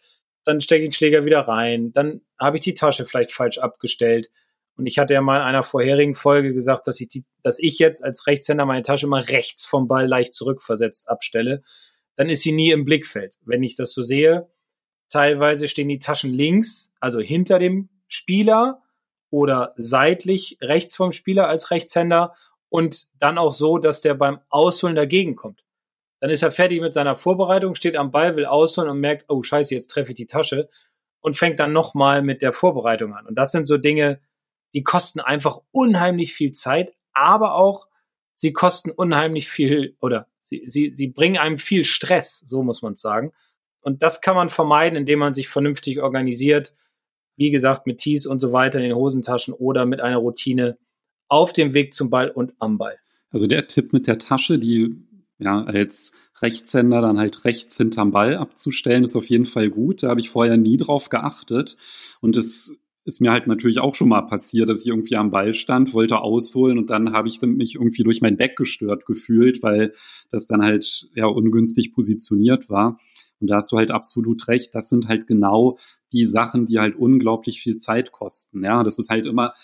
[0.45, 4.31] dann stecke ich den Schläger wieder rein, dann habe ich die Tasche vielleicht falsch abgestellt.
[4.77, 7.79] Und ich hatte ja mal in einer vorherigen Folge gesagt, dass ich, die, dass ich
[7.79, 11.63] jetzt als Rechtshänder meine Tasche immer rechts vom Ball leicht zurückversetzt abstelle.
[12.17, 13.37] Dann ist sie nie im Blickfeld.
[13.45, 14.49] Wenn ich das so sehe,
[15.15, 18.83] Teilweise stehen die Taschen links, also hinter dem Spieler
[19.31, 22.35] oder seitlich rechts vom Spieler als Rechtshänder
[22.69, 25.65] und dann auch so, dass der beim Ausholen dagegen kommt.
[26.19, 29.41] Dann ist er fertig mit seiner Vorbereitung, steht am Ball, will ausholen und merkt, oh
[29.45, 30.69] scheiße, jetzt treffe ich die Tasche
[31.21, 33.25] und fängt dann nochmal mit der Vorbereitung an.
[33.25, 34.21] Und das sind so Dinge,
[34.73, 37.87] die kosten einfach unheimlich viel Zeit, aber auch
[38.35, 42.97] sie kosten unheimlich viel oder sie, sie, sie bringen einem viel Stress, so muss man
[42.97, 43.33] sagen.
[43.85, 46.75] Und das kann man vermeiden, indem man sich vernünftig organisiert.
[47.37, 50.79] Wie gesagt, mit Tees und so weiter in den Hosentaschen oder mit einer Routine
[51.29, 52.97] auf dem Weg zum Ball und am Ball.
[53.31, 54.97] Also der Tipp mit der Tasche, die
[55.39, 60.03] ja als Rechtshänder dann halt rechts hinterm Ball abzustellen, ist auf jeden Fall gut.
[60.03, 61.77] Da habe ich vorher nie drauf geachtet.
[62.21, 65.53] Und es ist mir halt natürlich auch schon mal passiert, dass ich irgendwie am Ball
[65.53, 69.93] stand, wollte ausholen und dann habe ich mich irgendwie durch mein Back gestört gefühlt, weil
[70.31, 72.99] das dann halt ja ungünstig positioniert war.
[73.41, 74.75] Und da hast du halt absolut recht.
[74.75, 75.79] Das sind halt genau
[76.13, 78.65] die Sachen, die halt unglaublich viel Zeit kosten.
[78.65, 79.55] Ja, das ist halt immer,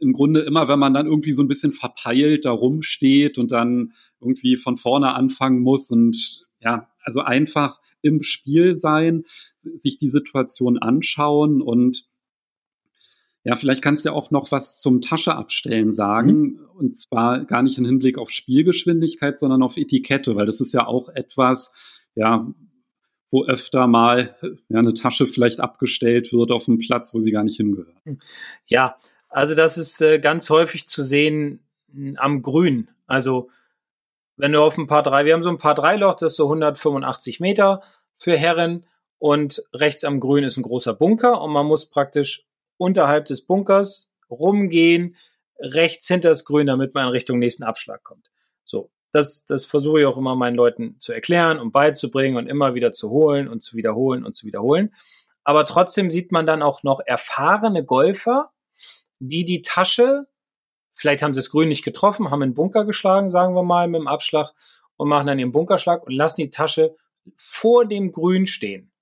[0.00, 3.92] im Grunde immer, wenn man dann irgendwie so ein bisschen verpeilt da rumsteht und dann
[4.20, 9.24] irgendwie von vorne anfangen muss und ja, also einfach im Spiel sein,
[9.56, 12.06] sich die Situation anschauen und
[13.46, 16.40] ja, vielleicht kannst du ja auch noch was zum Tasche abstellen sagen.
[16.40, 16.60] Mhm.
[16.74, 20.84] Und zwar gar nicht im Hinblick auf Spielgeschwindigkeit, sondern auf Etikette, weil das ist ja
[20.84, 21.72] auch etwas,
[22.16, 22.52] ja,
[23.36, 24.34] wo öfter mal
[24.70, 27.94] ja, eine Tasche vielleicht abgestellt wird auf einem Platz, wo sie gar nicht hingehört.
[28.66, 28.96] Ja,
[29.28, 31.60] also das ist äh, ganz häufig zu sehen
[32.16, 32.88] am Grün.
[33.06, 33.50] Also
[34.36, 36.44] wenn du auf ein paar drei, wir haben so ein paar Dreiloch, das ist so
[36.44, 37.82] 185 Meter
[38.16, 38.86] für Herren
[39.18, 42.46] und rechts am Grün ist ein großer Bunker und man muss praktisch
[42.78, 45.16] unterhalb des Bunkers rumgehen,
[45.58, 48.30] rechts hinter das Grün, damit man in Richtung nächsten Abschlag kommt.
[48.64, 52.74] So, Das, das versuche ich auch immer meinen Leuten zu erklären und beizubringen und immer
[52.74, 54.94] wieder zu holen und zu wiederholen und zu wiederholen.
[55.44, 58.50] Aber trotzdem sieht man dann auch noch erfahrene Golfer,
[59.18, 60.26] die die Tasche,
[60.94, 64.00] vielleicht haben sie das Grün nicht getroffen, haben einen Bunker geschlagen, sagen wir mal, mit
[64.00, 64.52] dem Abschlag
[64.96, 66.96] und machen dann ihren Bunkerschlag und lassen die Tasche
[67.36, 68.92] vor dem Grün stehen.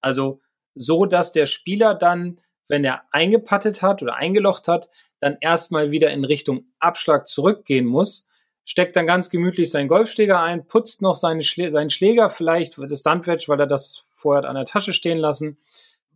[0.00, 0.40] Also
[0.74, 4.90] so, dass der Spieler dann, wenn er eingepattet hat oder eingelocht hat,
[5.20, 8.28] dann erstmal wieder in Richtung Abschlag zurückgehen muss,
[8.64, 13.02] steckt dann ganz gemütlich seinen Golfschläger ein, putzt noch seine Schlä seinen Schläger, vielleicht das
[13.02, 15.58] Sandwich, weil er das vorher hat an der Tasche stehen lassen,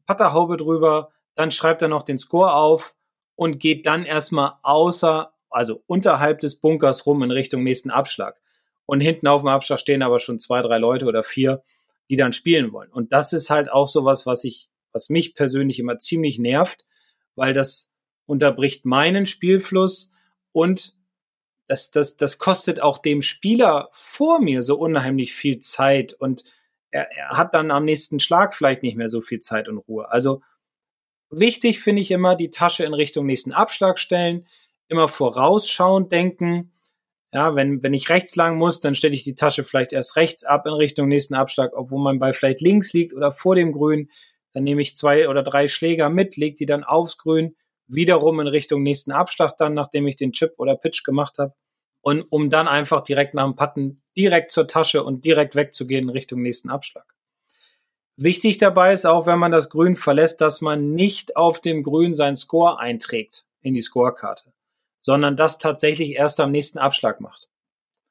[0.07, 2.97] Patterhaube drüber, dann schreibt er noch den Score auf
[3.37, 8.41] und geht dann erstmal außer, also unterhalb des Bunkers rum in Richtung nächsten Abschlag.
[8.87, 11.63] Und hinten auf dem Abschlag stehen aber schon zwei, drei Leute oder vier,
[12.09, 12.91] die dann spielen wollen.
[12.91, 16.87] Und das ist halt auch sowas, was ich, was mich persönlich immer ziemlich nervt,
[17.37, 17.93] weil das
[18.27, 20.11] unterbricht meinen Spielfluss
[20.53, 20.98] und
[21.69, 26.45] das, das, das kostet auch dem Spieler vor mir so unheimlich viel Zeit und
[26.91, 30.11] er, er hat dann am nächsten Schlag vielleicht nicht mehr so viel Zeit und Ruhe.
[30.11, 30.41] Also
[31.31, 34.49] wichtig finde ich immer, die Tasche in Richtung nächsten Abschlag stellen,
[34.89, 36.73] immer vorausschauend denken.
[37.35, 40.45] Ja, wenn, wenn ich rechts lang muss, dann stelle ich die Tasche vielleicht erst rechts
[40.45, 44.11] ab in Richtung nächsten Abschlag, obwohl mein Ball vielleicht links liegt oder vor dem Grün.
[44.55, 47.55] Dann nehme ich zwei oder drei Schläger mit, lege die dann aufs Grün,
[47.89, 51.55] wiederum in Richtung nächsten Abschlag dann, nachdem ich den Chip oder Pitch gemacht habe.
[52.01, 56.11] Und um dann einfach direkt nach dem Putten direkt zur Tasche und direkt wegzugehen in
[56.11, 57.05] Richtung nächsten Abschlag.
[58.17, 62.15] Wichtig dabei ist auch, wenn man das Grün verlässt, dass man nicht auf dem Grün
[62.15, 64.53] seinen Score einträgt in die Scorekarte,
[65.01, 67.49] sondern das tatsächlich erst am nächsten Abschlag macht.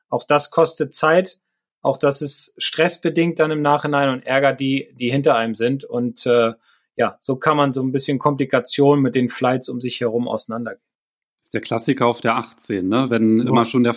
[0.10, 1.40] Auch das kostet Zeit,
[1.82, 5.84] auch das ist stressbedingt dann im Nachhinein und ärgert die, die hinter einem sind.
[5.84, 6.54] Und äh,
[6.98, 10.87] ja, so kann man so ein bisschen Komplikationen mit den Flights um sich herum auseinandergehen
[11.48, 13.06] ist der Klassiker auf der 18, ne?
[13.10, 13.48] wenn oh.
[13.48, 13.96] immer schon der,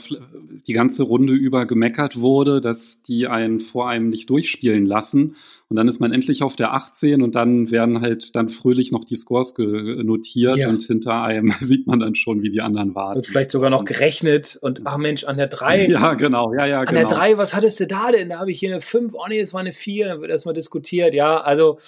[0.69, 5.35] die ganze Runde über gemeckert wurde, dass die einen vor einem nicht durchspielen lassen.
[5.69, 9.05] Und dann ist man endlich auf der 18 und dann werden halt dann fröhlich noch
[9.05, 10.69] die Scores notiert ja.
[10.69, 13.19] und hinter einem sieht man dann schon, wie die anderen warten.
[13.19, 15.87] Und vielleicht sogar noch gerechnet und ach Mensch, an der 3.
[15.91, 17.01] Ja, genau, ja, ja, an genau.
[17.01, 18.29] An der 3, was hattest du da denn?
[18.29, 20.55] Da habe ich hier eine 5, oh nee, es war eine 4, dann wird erstmal
[20.55, 21.15] diskutiert.
[21.15, 21.79] Ja, also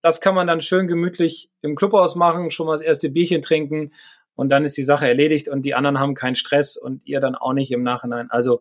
[0.00, 3.92] das kann man dann schön gemütlich im Clubhaus machen, schon mal das erste Bierchen trinken
[4.42, 7.36] und dann ist die Sache erledigt und die anderen haben keinen Stress und ihr dann
[7.36, 8.28] auch nicht im Nachhinein.
[8.28, 8.60] Also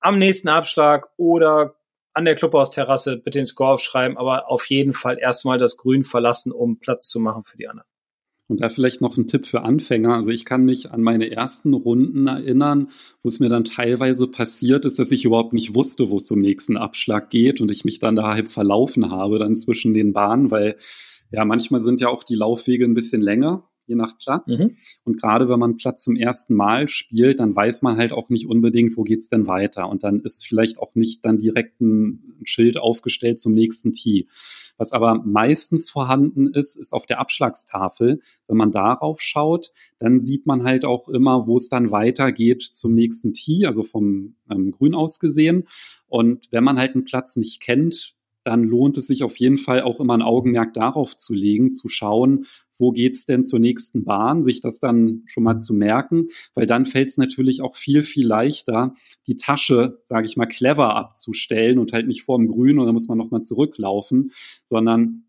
[0.00, 1.76] am nächsten Abschlag oder
[2.14, 6.52] an der Clubhausterrasse bitte den Score aufschreiben, aber auf jeden Fall erstmal das Grün verlassen,
[6.52, 7.86] um Platz zu machen für die anderen.
[8.48, 10.14] Und da vielleicht noch ein Tipp für Anfänger.
[10.14, 12.88] Also ich kann mich an meine ersten Runden erinnern,
[13.22, 16.40] wo es mir dann teilweise passiert ist, dass ich überhaupt nicht wusste, wo es zum
[16.40, 20.50] nächsten Abschlag geht und ich mich dann da halb verlaufen habe, dann zwischen den Bahnen,
[20.50, 20.76] weil
[21.30, 24.58] ja, manchmal sind ja auch die Laufwege ein bisschen länger je nach Platz.
[24.58, 24.76] Mhm.
[25.04, 28.46] Und gerade wenn man Platz zum ersten Mal spielt, dann weiß man halt auch nicht
[28.46, 29.88] unbedingt, wo geht's denn weiter.
[29.88, 34.26] Und dann ist vielleicht auch nicht dann direkt ein Schild aufgestellt zum nächsten Tee.
[34.76, 38.20] Was aber meistens vorhanden ist, ist auf der Abschlagstafel.
[38.48, 42.94] Wenn man darauf schaut, dann sieht man halt auch immer, wo es dann weitergeht zum
[42.94, 45.68] nächsten Tee, also vom ähm, Grün aus gesehen.
[46.08, 49.80] Und wenn man halt einen Platz nicht kennt, dann lohnt es sich auf jeden Fall
[49.80, 52.46] auch immer ein Augenmerk darauf zu legen, zu schauen,
[52.78, 56.86] wo geht's denn zur nächsten Bahn, sich das dann schon mal zu merken, weil dann
[56.86, 58.94] fällt es natürlich auch viel, viel leichter,
[59.26, 63.18] die Tasche, sage ich mal, clever abzustellen und halt nicht vorm Grün dann muss man
[63.18, 64.32] nochmal zurücklaufen,
[64.64, 65.24] sondern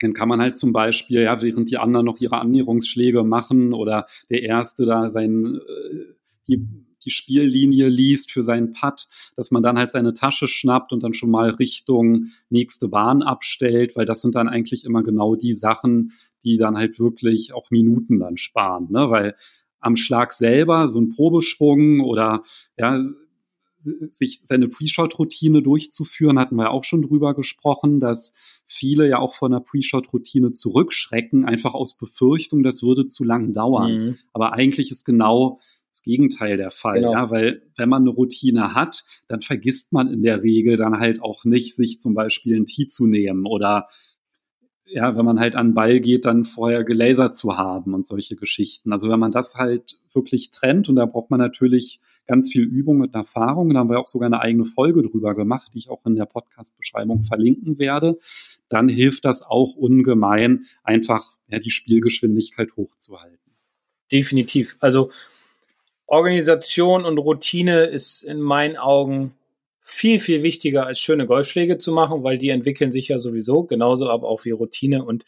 [0.00, 4.06] dann kann man halt zum Beispiel, ja, während die anderen noch ihre Annäherungsschläge machen oder
[4.30, 6.14] der Erste da sein, äh,
[6.46, 6.66] die
[7.04, 11.14] die Spiellinie liest für seinen Putt, dass man dann halt seine Tasche schnappt und dann
[11.14, 16.12] schon mal Richtung nächste Bahn abstellt, weil das sind dann eigentlich immer genau die Sachen,
[16.44, 19.10] die dann halt wirklich auch Minuten dann sparen, ne?
[19.10, 19.34] weil
[19.80, 22.42] am Schlag selber so ein Probeschwung oder
[22.76, 23.04] ja,
[23.78, 28.34] sich seine Pre-Shot-Routine durchzuführen, hatten wir auch schon drüber gesprochen, dass
[28.66, 33.92] viele ja auch von der Pre-Shot-Routine zurückschrecken, einfach aus Befürchtung, das würde zu lang dauern.
[33.92, 34.18] Mhm.
[34.32, 37.12] Aber eigentlich ist genau das Gegenteil der Fall, genau.
[37.12, 41.22] ja, weil wenn man eine Routine hat, dann vergisst man in der Regel dann halt
[41.22, 43.88] auch nicht, sich zum Beispiel ein Tee zu nehmen oder
[44.90, 48.36] ja, wenn man halt an den Ball geht, dann vorher gelasert zu haben und solche
[48.36, 48.92] Geschichten.
[48.92, 53.00] Also wenn man das halt wirklich trennt und da braucht man natürlich ganz viel Übung
[53.00, 56.04] und Erfahrung, da haben wir auch sogar eine eigene Folge drüber gemacht, die ich auch
[56.06, 58.18] in der Podcast-Beschreibung verlinken werde,
[58.68, 63.38] dann hilft das auch ungemein, einfach ja, die Spielgeschwindigkeit hochzuhalten.
[64.10, 64.76] Definitiv.
[64.80, 65.10] Also
[66.08, 69.34] Organisation und Routine ist in meinen Augen
[69.80, 74.08] viel, viel wichtiger als schöne Golfschläge zu machen, weil die entwickeln sich ja sowieso, genauso
[74.08, 75.24] aber auch wie Routine und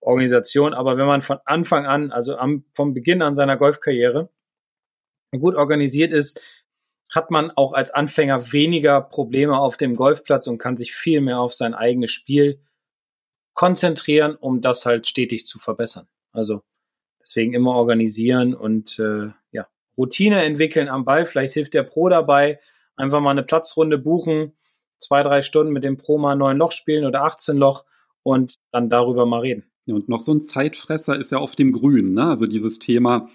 [0.00, 0.74] Organisation.
[0.74, 4.30] Aber wenn man von Anfang an, also am, vom Beginn an seiner Golfkarriere
[5.38, 6.40] gut organisiert ist,
[7.10, 11.40] hat man auch als Anfänger weniger Probleme auf dem Golfplatz und kann sich viel mehr
[11.40, 12.60] auf sein eigenes Spiel
[13.52, 16.08] konzentrieren, um das halt stetig zu verbessern.
[16.32, 16.62] Also
[17.20, 21.26] deswegen immer organisieren und äh, ja, Routine entwickeln am Ball.
[21.26, 22.60] Vielleicht hilft der Pro dabei,
[22.96, 24.52] einfach mal eine Platzrunde buchen,
[25.00, 27.84] zwei, drei Stunden mit dem Pro mal neun Loch spielen oder 18 Loch
[28.22, 29.64] und dann darüber mal reden.
[29.86, 32.28] Ja, und noch so ein Zeitfresser ist ja auf dem Grün, ne?
[32.28, 33.28] Also dieses Thema,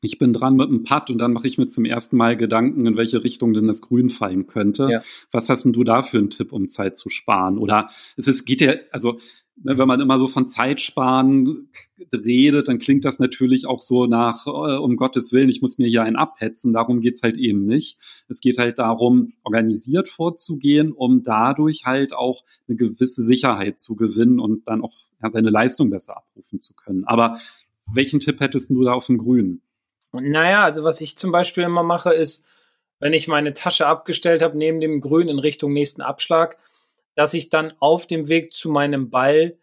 [0.00, 2.86] ich bin dran mit einem Putt und dann mache ich mir zum ersten Mal Gedanken,
[2.86, 4.88] in welche Richtung denn das Grün fallen könnte.
[4.90, 5.02] Ja.
[5.32, 7.58] Was hast denn du da für einen Tipp, um Zeit zu sparen?
[7.58, 9.18] Oder es ist, geht ja, also
[9.56, 11.68] wenn man immer so von Zeitsparen
[12.12, 15.86] redet, dann klingt das natürlich auch so nach, äh, um Gottes Willen, ich muss mir
[15.86, 16.72] hier einen abhetzen.
[16.72, 17.98] Darum geht's halt eben nicht.
[18.28, 24.40] Es geht halt darum, organisiert vorzugehen, um dadurch halt auch eine gewisse Sicherheit zu gewinnen
[24.40, 27.04] und dann auch ja, seine Leistung besser abrufen zu können.
[27.04, 27.38] Aber
[27.92, 29.62] welchen Tipp hättest du da auf dem Grünen?
[30.12, 32.46] Naja, also was ich zum Beispiel immer mache, ist,
[33.00, 36.56] wenn ich meine Tasche abgestellt habe, neben dem Grün in Richtung nächsten Abschlag,
[37.14, 39.56] dass ich dann auf dem Weg zu meinem Ball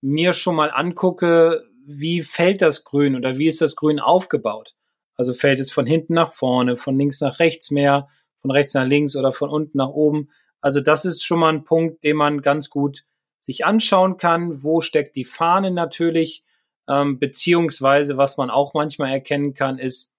[0.00, 4.74] mir schon mal angucke, wie fällt das Grün oder wie ist das Grün aufgebaut.
[5.16, 8.08] Also fällt es von hinten nach vorne, von links nach rechts mehr,
[8.40, 10.28] von rechts nach links oder von unten nach oben.
[10.60, 13.04] Also das ist schon mal ein Punkt, den man ganz gut
[13.38, 14.62] sich anschauen kann.
[14.62, 16.44] Wo steckt die Fahne natürlich?
[16.88, 20.14] Ähm, beziehungsweise, was man auch manchmal erkennen kann, ist,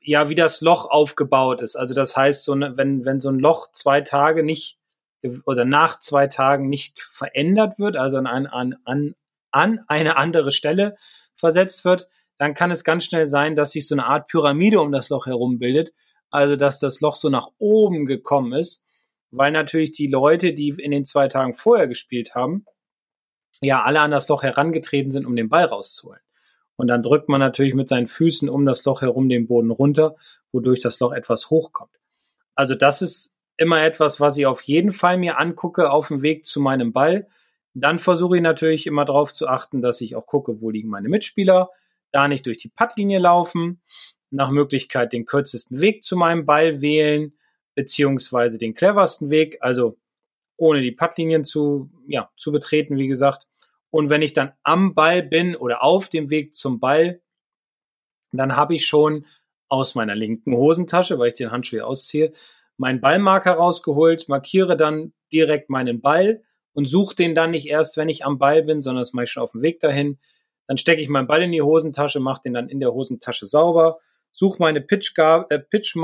[0.00, 1.76] ja, wie das Loch aufgebaut ist.
[1.76, 4.78] Also das heißt, so ne, wenn, wenn so ein Loch zwei Tage nicht
[5.44, 9.14] oder nach zwei Tagen nicht verändert wird, also an, an, an,
[9.50, 10.96] an eine andere Stelle
[11.34, 12.08] versetzt wird,
[12.38, 15.26] dann kann es ganz schnell sein, dass sich so eine Art Pyramide um das Loch
[15.26, 15.92] herum bildet.
[16.30, 18.84] Also dass das Loch so nach oben gekommen ist,
[19.30, 22.64] weil natürlich die Leute, die in den zwei Tagen vorher gespielt haben,
[23.60, 26.20] ja alle an das Loch herangetreten sind, um den Ball rauszuholen.
[26.76, 30.16] Und dann drückt man natürlich mit seinen Füßen um das Loch herum den Boden runter,
[30.52, 32.00] wodurch das Loch etwas hochkommt.
[32.54, 36.46] Also das ist immer etwas, was ich auf jeden Fall mir angucke auf dem Weg
[36.46, 37.28] zu meinem Ball.
[37.74, 41.08] Dann versuche ich natürlich immer darauf zu achten, dass ich auch gucke, wo liegen meine
[41.08, 41.70] Mitspieler,
[42.10, 43.80] da nicht durch die Puttlinie laufen,
[44.30, 47.32] nach Möglichkeit den kürzesten Weg zu meinem Ball wählen,
[47.74, 49.96] beziehungsweise den cleversten Weg, also
[50.56, 53.48] ohne die Puttlinien zu, ja, zu betreten, wie gesagt.
[53.90, 57.20] Und wenn ich dann am Ball bin oder auf dem Weg zum Ball,
[58.32, 59.26] dann habe ich schon
[59.68, 62.32] aus meiner linken Hosentasche, weil ich den Handschuh ausziehe,
[62.76, 68.08] meinen Ballmarker rausgeholt, markiere dann direkt meinen Ball und suche den dann nicht erst, wenn
[68.08, 70.18] ich am Ball bin, sondern das mache ich schon auf dem Weg dahin.
[70.66, 73.98] Dann stecke ich meinen Ball in die Hosentasche, mache den dann in der Hosentasche sauber,
[74.30, 75.96] suche meine Pitchmarke äh, Pitch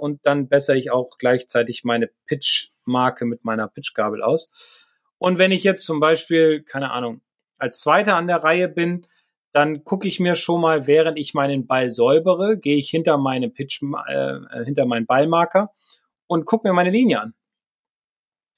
[0.00, 4.86] und dann bessere ich auch gleichzeitig meine Pitchmarke mit meiner Pitchgabel aus.
[5.18, 7.20] Und wenn ich jetzt zum Beispiel, keine Ahnung,
[7.58, 9.06] als Zweiter an der Reihe bin,
[9.52, 13.52] dann gucke ich mir schon mal, während ich meinen Ball säubere, gehe ich hinter meinem
[13.54, 15.72] Pitch, äh, hinter meinen Ballmarker
[16.26, 17.34] und gucke mir meine Linie an.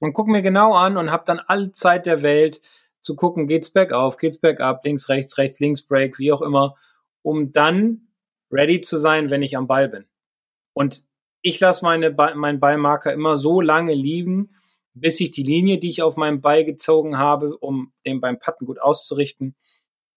[0.00, 2.62] Und gucke mir genau an und habe dann alle Zeit der Welt
[3.02, 6.76] zu gucken, geht's bergauf, geht's bergab, links, rechts, rechts, links, Break, wie auch immer,
[7.22, 8.09] um dann
[8.50, 10.04] ready zu sein, wenn ich am Ball bin.
[10.72, 11.04] Und
[11.42, 14.54] ich lasse meine, meinen Ballmarker immer so lange liegen,
[14.94, 18.66] bis ich die Linie, die ich auf meinem Ball gezogen habe, um den beim Putten
[18.66, 19.54] gut auszurichten,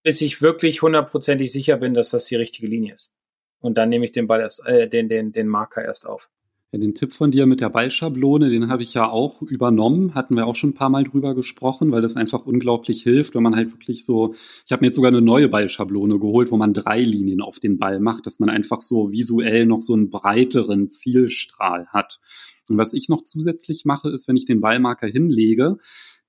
[0.04, 3.14] bis ich wirklich hundertprozentig sicher bin, dass das die richtige Linie ist.
[3.60, 6.30] Und dann nehme ich den Ball erst, äh, den, den, den Marker erst auf.
[6.74, 10.36] Ja, den Tipp von dir mit der Ballschablone, den habe ich ja auch übernommen, hatten
[10.36, 13.58] wir auch schon ein paar Mal drüber gesprochen, weil das einfach unglaublich hilft, wenn man
[13.58, 17.02] halt wirklich so, ich habe mir jetzt sogar eine neue Ballschablone geholt, wo man drei
[17.02, 21.88] Linien auf den Ball macht, dass man einfach so visuell noch so einen breiteren Zielstrahl
[21.88, 22.22] hat.
[22.70, 25.78] Und was ich noch zusätzlich mache, ist, wenn ich den Ballmarker hinlege,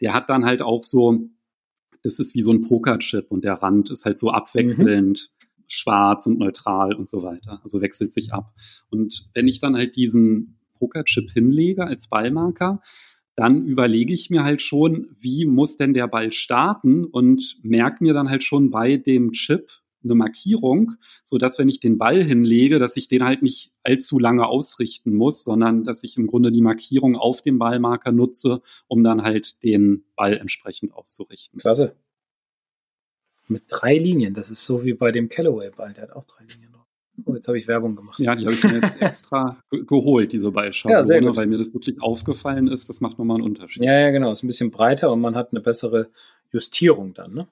[0.01, 1.21] der hat dann halt auch so,
[2.03, 5.31] das ist wie so ein Pokerchip und der Rand ist halt so abwechselnd.
[5.31, 5.42] Mhm
[5.73, 7.61] schwarz und neutral und so weiter.
[7.63, 8.53] Also wechselt sich ab.
[8.91, 12.81] Und wenn ich dann halt diesen Pokerchip hinlege als Ballmarker,
[13.35, 18.13] dann überlege ich mir halt schon, wie muss denn der Ball starten und merke mir
[18.13, 19.71] dann halt schon bei dem Chip
[20.05, 24.19] eine Markierung, so dass wenn ich den Ball hinlege, dass ich den halt nicht allzu
[24.19, 29.05] lange ausrichten muss, sondern dass ich im Grunde die Markierung auf dem Ballmarker nutze, um
[29.05, 31.61] dann halt den Ball entsprechend auszurichten.
[31.61, 31.95] Klasse.
[33.53, 34.35] Mit drei Linien.
[34.35, 35.93] Das ist so wie bei dem Callaway-Ball.
[35.93, 36.87] Der hat auch drei Linien drauf.
[37.25, 38.19] Oh, jetzt habe ich Werbung gemacht.
[38.21, 41.37] Ja, die habe ich mir jetzt extra geholt, diese Ballschablone, ja, sehr gut.
[41.37, 42.89] weil mir das wirklich aufgefallen ist.
[42.89, 43.83] Das macht nochmal einen Unterschied.
[43.85, 44.33] Ja, ja, genau.
[44.33, 46.09] Ist ein bisschen breiter und man hat eine bessere
[46.51, 47.49] Justierung dann, ne?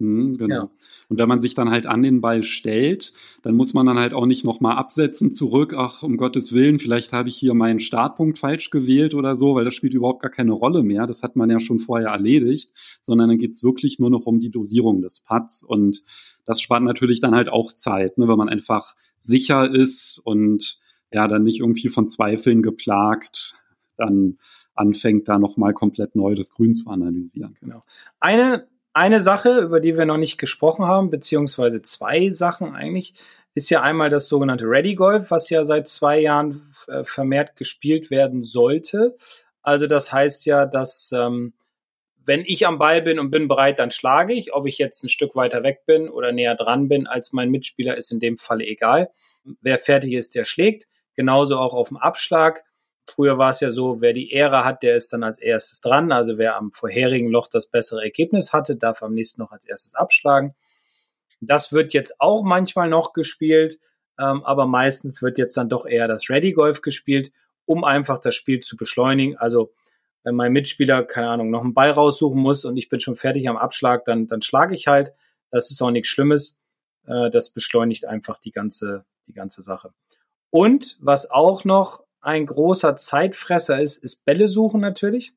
[0.00, 0.54] Mhm, genau.
[0.54, 0.70] Ja.
[1.08, 4.12] Und wenn man sich dann halt an den Ball stellt, dann muss man dann halt
[4.12, 8.38] auch nicht nochmal absetzen, zurück, ach, um Gottes Willen, vielleicht habe ich hier meinen Startpunkt
[8.38, 11.06] falsch gewählt oder so, weil das spielt überhaupt gar keine Rolle mehr.
[11.06, 12.70] Das hat man ja schon vorher erledigt,
[13.00, 16.02] sondern dann geht's wirklich nur noch um die Dosierung des Putts und
[16.44, 20.78] das spart natürlich dann halt auch Zeit, ne, wenn man einfach sicher ist und
[21.12, 23.56] ja dann nicht irgendwie von Zweifeln geplagt
[23.96, 24.38] dann
[24.74, 27.56] anfängt, da nochmal komplett neu das Grün zu analysieren.
[27.60, 27.84] Genau.
[28.18, 33.14] Eine, eine Sache, über die wir noch nicht gesprochen haben, beziehungsweise zwei Sachen eigentlich,
[33.54, 38.10] ist ja einmal das sogenannte Ready Golf, was ja seit zwei Jahren äh, vermehrt gespielt
[38.10, 39.16] werden sollte.
[39.62, 41.52] Also das heißt ja, dass ähm,
[42.24, 44.54] wenn ich am Ball bin und bin bereit, dann schlage ich.
[44.54, 47.96] Ob ich jetzt ein Stück weiter weg bin oder näher dran bin als mein Mitspieler,
[47.96, 49.10] ist in dem Falle egal.
[49.60, 50.86] Wer fertig ist, der schlägt.
[51.16, 52.62] Genauso auch auf dem Abschlag.
[53.04, 56.12] Früher war es ja so, wer die Ehre hat, der ist dann als erstes dran.
[56.12, 59.94] Also wer am vorherigen Loch das bessere Ergebnis hatte, darf am nächsten noch als erstes
[59.94, 60.54] abschlagen.
[61.40, 63.78] Das wird jetzt auch manchmal noch gespielt,
[64.18, 67.32] ähm, aber meistens wird jetzt dann doch eher das Ready Golf gespielt,
[67.64, 69.36] um einfach das Spiel zu beschleunigen.
[69.38, 69.72] Also
[70.22, 73.48] wenn mein Mitspieler, keine Ahnung, noch einen Ball raussuchen muss und ich bin schon fertig
[73.48, 75.14] am Abschlag, dann, dann schlage ich halt.
[75.50, 76.60] Das ist auch nichts Schlimmes.
[77.06, 79.92] Äh, das beschleunigt einfach die ganze, die ganze Sache.
[80.50, 85.32] Und was auch noch ein großer Zeitfresser ist, ist Bälle suchen natürlich.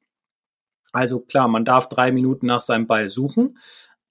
[0.91, 3.57] Also klar, man darf drei Minuten nach seinem Ball suchen.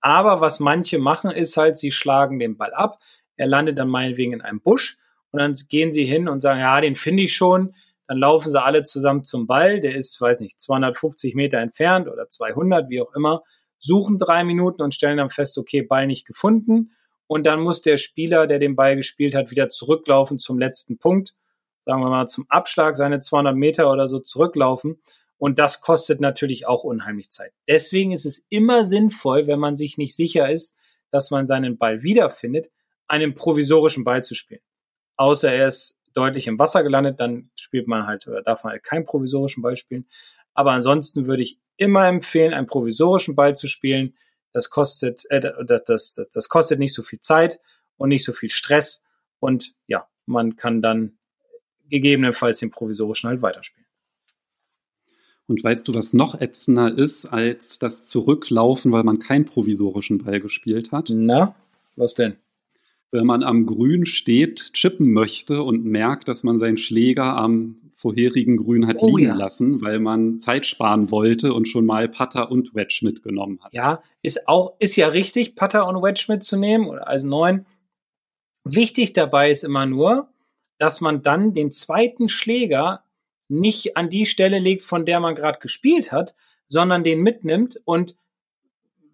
[0.01, 2.99] Aber was manche machen, ist halt, sie schlagen den Ball ab.
[3.37, 4.99] Er landet dann meinetwegen in einem Busch
[5.31, 7.75] und dann gehen sie hin und sagen, ja, den finde ich schon.
[8.09, 9.81] Dann laufen sie alle zusammen zum Ball.
[9.81, 13.43] Der ist, weiß nicht, 250 Meter entfernt oder 200, wie auch immer.
[13.79, 16.93] Suchen drei Minuten und stellen dann fest, okay, Ball nicht gefunden.
[17.27, 21.35] Und dann muss der Spieler, der den Ball gespielt hat, wieder zurücklaufen zum letzten Punkt.
[21.85, 25.01] Sagen wir mal zum Abschlag seine 200 Meter oder so zurücklaufen.
[25.39, 27.53] Und das kostet natürlich auch unheimlich Zeit.
[27.67, 30.79] Deswegen ist es immer sinnvoll, wenn man sich nicht sicher ist,
[31.11, 32.71] dass man seinen Ball wiederfindet,
[33.09, 34.61] einen provisorischen Ball zu spielen.
[35.17, 38.85] Außer er ist deutlich im Wasser gelandet, dann spielt man halt oder darf man halt
[38.85, 40.07] keinen provisorischen Ball spielen.
[40.55, 44.15] Aber ansonsten würde ich immer empfehlen, einen provisorischen Ball zu spielen.
[44.53, 47.61] Das kostet, äh, das, das, das, das kostet nicht so viel Zeit
[47.97, 49.05] und nicht so viel Stress.
[49.41, 51.19] Und ja, man kann dann
[51.93, 53.87] gegebenenfalls den provisorischen halt weiterspielen.
[55.47, 60.41] Und weißt du, was noch ätzender ist als das Zurücklaufen, weil man keinen provisorischen Ball
[60.41, 61.11] gespielt hat?
[61.11, 61.55] Na,
[61.97, 62.37] was denn?
[63.11, 68.57] Wenn man am Grün steht, chippen möchte und merkt, dass man seinen Schläger am vorherigen
[68.57, 69.35] Grün hat oh, liegen ja.
[69.35, 73.75] lassen, weil man Zeit sparen wollte und schon mal Putter und Wedge mitgenommen hat.
[73.75, 77.67] Ja, ist auch, ist ja richtig, Putter und Wedge mitzunehmen oder Eisen 9.
[78.65, 80.32] Wichtig dabei ist immer nur,
[80.83, 83.05] dass man dann den zweiten Schläger
[83.47, 86.35] nicht an die Stelle legt, von der man gerade gespielt hat,
[86.67, 88.17] sondern den mitnimmt und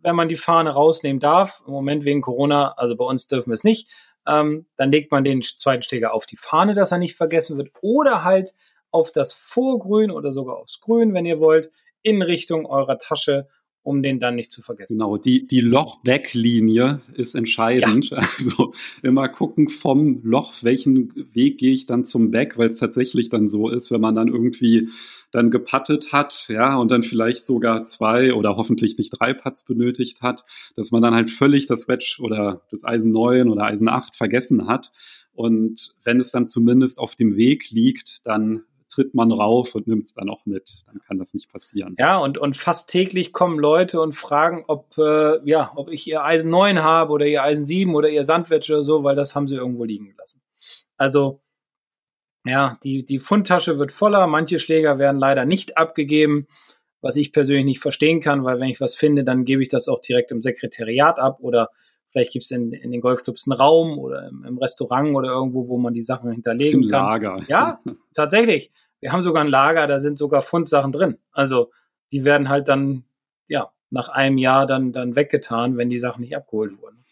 [0.00, 3.54] wenn man die Fahne rausnehmen darf, im Moment wegen Corona, also bei uns dürfen wir
[3.54, 3.86] es nicht,
[4.26, 7.70] ähm, dann legt man den zweiten Schläger auf die Fahne, dass er nicht vergessen wird,
[7.82, 8.54] oder halt
[8.90, 13.46] auf das Vorgrün oder sogar aufs Grün, wenn ihr wollt, in Richtung eurer Tasche
[13.88, 14.98] um den dann nicht zu vergessen.
[14.98, 18.10] Genau, die, die Loch-Back-Linie ist entscheidend.
[18.10, 18.18] Ja.
[18.38, 18.72] Also
[19.02, 23.48] immer gucken vom Loch, welchen Weg gehe ich dann zum Back, weil es tatsächlich dann
[23.48, 24.90] so ist, wenn man dann irgendwie
[25.32, 30.20] dann gepattet hat, ja, und dann vielleicht sogar zwei oder hoffentlich nicht drei Putts benötigt
[30.20, 30.44] hat,
[30.76, 34.68] dass man dann halt völlig das Wedge oder das Eisen 9 oder Eisen 8 vergessen
[34.68, 34.92] hat.
[35.34, 40.06] Und wenn es dann zumindest auf dem Weg liegt, dann tritt man rauf und nimmt
[40.06, 40.82] es dann auch mit.
[40.86, 41.94] Dann kann das nicht passieren.
[41.98, 46.24] Ja, und, und fast täglich kommen Leute und fragen, ob, äh, ja, ob ich ihr
[46.24, 49.48] Eisen 9 habe oder ihr Eisen 7 oder ihr Sandwich oder so, weil das haben
[49.48, 50.40] sie irgendwo liegen gelassen.
[50.96, 51.40] Also,
[52.44, 54.26] ja, die, die Fundtasche wird voller.
[54.26, 56.46] Manche Schläger werden leider nicht abgegeben,
[57.00, 59.88] was ich persönlich nicht verstehen kann, weil wenn ich was finde, dann gebe ich das
[59.88, 61.68] auch direkt im Sekretariat ab oder
[62.18, 65.68] Vielleicht gibt es in, in den Golfclubs einen Raum oder im, im, Restaurant oder irgendwo,
[65.68, 67.04] wo man die Sachen hinterlegen Im kann.
[67.04, 67.42] Lager.
[67.46, 67.80] Ja,
[68.12, 68.72] tatsächlich.
[68.98, 71.18] Wir haben sogar ein Lager, da sind sogar Fundsachen drin.
[71.30, 71.70] Also
[72.10, 73.04] die werden halt dann,
[73.46, 77.04] ja, nach einem Jahr dann, dann weggetan, wenn die Sachen nicht abgeholt wurden.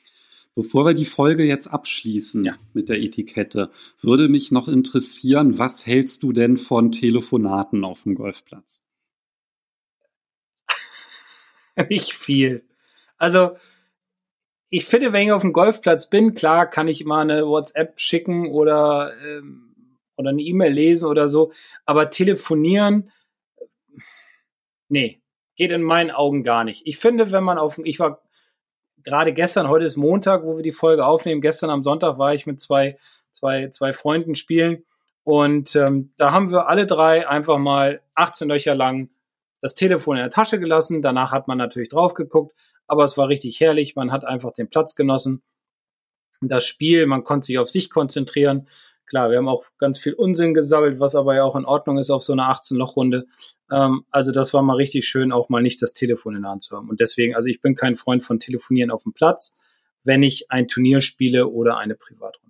[0.57, 2.57] Bevor wir die Folge jetzt abschließen ja.
[2.73, 8.17] mit der Etikette, würde mich noch interessieren, was hältst du denn von Telefonaten auf dem
[8.17, 8.83] Golfplatz?
[11.89, 12.65] Nicht viel.
[13.19, 13.53] Also
[14.71, 18.51] ich finde, wenn ich auf dem Golfplatz bin, klar, kann ich mal eine WhatsApp schicken
[18.51, 19.75] oder, ähm,
[20.17, 21.53] oder eine E-Mail lesen oder so.
[21.85, 23.13] Aber telefonieren,
[24.89, 25.21] nee,
[25.57, 26.83] geht in meinen Augen gar nicht.
[26.85, 28.23] Ich finde, wenn man auf, ich war
[29.05, 31.41] gerade gestern, heute ist Montag, wo wir die Folge aufnehmen.
[31.41, 32.99] Gestern am Sonntag war ich mit zwei,
[33.31, 34.85] zwei, zwei Freunden spielen.
[35.23, 39.11] Und ähm, da haben wir alle drei einfach mal 18 Löcher lang
[39.61, 41.03] das Telefon in der Tasche gelassen.
[41.03, 42.55] Danach hat man natürlich drauf geguckt
[42.87, 43.97] aber es war richtig herrlich.
[43.97, 45.43] Man hat einfach den Platz genossen.
[46.41, 48.69] Das Spiel, man konnte sich auf sich konzentrieren.
[49.07, 52.11] Klar, wir haben auch ganz viel Unsinn gesammelt, was aber ja auch in Ordnung ist
[52.11, 53.27] auf so einer 18-Loch-Runde.
[53.71, 56.65] Ähm, also das war mal richtig schön, auch mal nicht das Telefon in der Hand
[56.65, 56.89] zu haben.
[56.91, 59.57] Und deswegen, also ich bin kein Freund von Telefonieren auf dem Platz,
[60.03, 62.47] wenn ich ein Turnier spiele oder eine Privatrunde.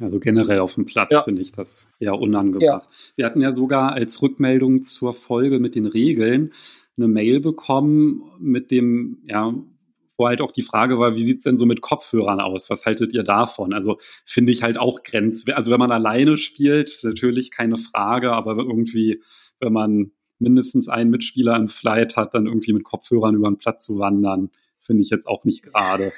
[0.00, 1.22] Also generell auf dem Platz ja.
[1.22, 2.84] finde ich das eher unangebracht.
[2.84, 2.90] Ja.
[3.16, 6.52] Wir hatten ja sogar als Rückmeldung zur Folge mit den Regeln
[6.96, 9.54] eine Mail bekommen mit dem, ja,
[10.16, 12.70] wo halt auch die Frage war, wie sieht's denn so mit Kopfhörern aus?
[12.70, 13.72] Was haltet ihr davon?
[13.72, 15.56] Also finde ich halt auch grenzwertig.
[15.56, 19.22] Also wenn man alleine spielt, natürlich keine Frage, aber irgendwie,
[19.58, 23.84] wenn man mindestens einen Mitspieler im Flight hat, dann irgendwie mit Kopfhörern über den Platz
[23.84, 26.12] zu wandern, finde ich jetzt auch nicht gerade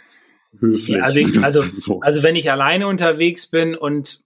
[0.59, 1.03] höflich.
[1.03, 2.01] also, ich, also, so.
[2.01, 4.23] also wenn ich alleine unterwegs bin und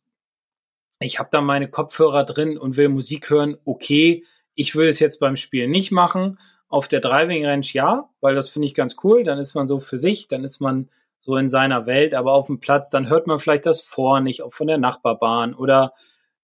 [1.00, 4.24] ich habe da meine Kopfhörer drin und will Musik hören, okay.
[4.60, 6.36] Ich will es jetzt beim Spielen nicht machen.
[6.68, 9.24] Auf der Driving Range ja, weil das finde ich ganz cool.
[9.24, 12.48] Dann ist man so für sich, dann ist man so in seiner Welt, aber auf
[12.48, 15.94] dem Platz, dann hört man vielleicht das vor nicht, auch von der Nachbarbahn oder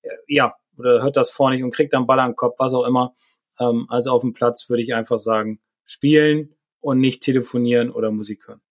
[0.00, 2.86] äh, ja, oder hört das vor nicht und kriegt dann Ball am Kopf, was auch
[2.86, 3.14] immer.
[3.60, 8.48] Ähm, also auf dem Platz würde ich einfach sagen, spielen und nicht telefonieren oder Musik
[8.48, 8.62] hören.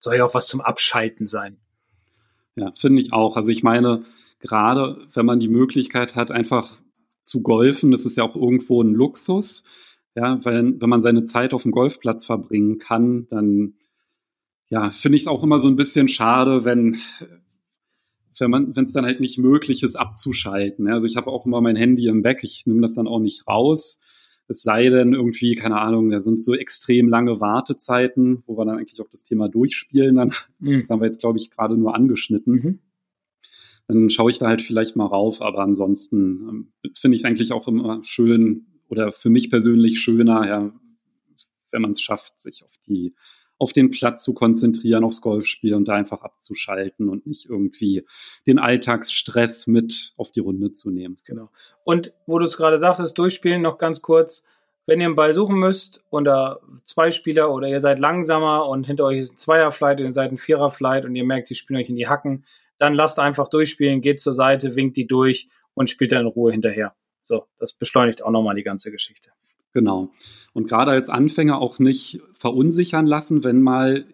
[0.00, 1.60] Soll ja auch was zum Abschalten sein.
[2.56, 3.36] Ja, finde ich auch.
[3.36, 4.04] Also ich meine,
[4.40, 6.76] gerade wenn man die Möglichkeit hat, einfach
[7.24, 9.64] zu golfen, das ist ja auch irgendwo ein Luxus.
[10.14, 13.74] Ja, weil wenn man seine Zeit auf dem Golfplatz verbringen kann, dann
[14.68, 17.00] ja, finde ich es auch immer so ein bisschen schade, wenn
[18.38, 20.88] wenn man, wenn es dann halt nicht möglich ist, abzuschalten.
[20.88, 23.46] Also ich habe auch immer mein Handy im Back, ich nehme das dann auch nicht
[23.46, 24.00] raus.
[24.46, 28.78] Es sei denn irgendwie, keine Ahnung, da sind so extrem lange Wartezeiten, wo wir dann
[28.78, 30.16] eigentlich auch das Thema durchspielen.
[30.16, 30.80] Dann, mhm.
[30.80, 32.52] Das haben wir jetzt, glaube ich, gerade nur angeschnitten.
[32.52, 32.78] Mhm.
[33.86, 37.52] Dann schaue ich da halt vielleicht mal rauf, aber ansonsten ähm, finde ich es eigentlich
[37.52, 40.72] auch immer schön oder für mich persönlich schöner, ja,
[41.70, 43.14] wenn man es schafft, sich auf die
[43.58, 48.04] auf den Platz zu konzentrieren, aufs Golfspiel und da einfach abzuschalten und nicht irgendwie
[48.46, 51.18] den Alltagsstress mit auf die Runde zu nehmen.
[51.24, 51.50] Genau.
[51.84, 54.44] Und wo du es gerade sagst, das Durchspielen noch ganz kurz.
[54.86, 59.04] Wenn ihr einen Ball suchen müsst unter zwei Spieler oder ihr seid langsamer und hinter
[59.04, 61.88] euch ist ein Zweierflight und ihr seid ein Viererflight und ihr merkt, die spielen euch
[61.88, 62.44] in die Hacken,
[62.78, 66.52] dann lasst einfach durchspielen, geht zur Seite, winkt die durch und spielt dann in Ruhe
[66.52, 66.94] hinterher.
[67.22, 69.30] So, das beschleunigt auch nochmal die ganze Geschichte.
[69.72, 70.12] Genau.
[70.52, 74.06] Und gerade als Anfänger auch nicht verunsichern lassen, wenn mal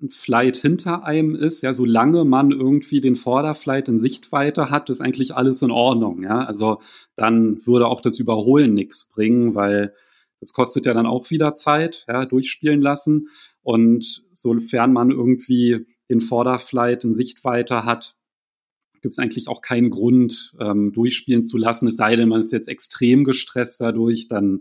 [0.00, 1.62] ein Flight hinter einem ist.
[1.62, 6.22] Ja, solange man irgendwie den Vorderflight in Sichtweite hat, ist eigentlich alles in Ordnung.
[6.22, 6.80] Ja, also
[7.16, 9.94] dann würde auch das Überholen nichts bringen, weil
[10.38, 13.28] das kostet ja dann auch wieder Zeit, ja, durchspielen lassen.
[13.62, 18.16] Und sofern man irgendwie den Vorderflight in Sichtweite hat,
[19.00, 21.88] gibt es eigentlich auch keinen Grund, ähm, durchspielen zu lassen.
[21.88, 24.60] Es sei denn, man ist jetzt extrem gestresst dadurch, dann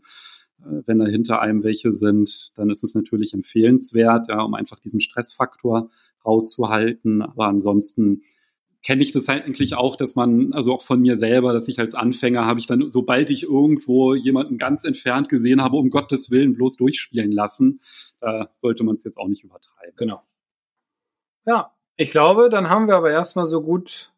[0.60, 4.80] äh, wenn da hinter einem welche sind, dann ist es natürlich empfehlenswert, ja, um einfach
[4.80, 5.90] diesen Stressfaktor
[6.26, 7.22] rauszuhalten.
[7.22, 8.24] Aber ansonsten
[8.82, 11.80] kenne ich das halt eigentlich auch, dass man, also auch von mir selber, dass ich
[11.80, 16.32] als Anfänger habe ich dann, sobald ich irgendwo jemanden ganz entfernt gesehen habe, um Gottes
[16.32, 17.82] Willen bloß durchspielen lassen,
[18.22, 19.96] da sollte man es jetzt auch nicht übertreiben.
[19.98, 20.22] Genau.
[21.46, 24.12] Ja, ich glaube, dann haben wir aber erstmal so gut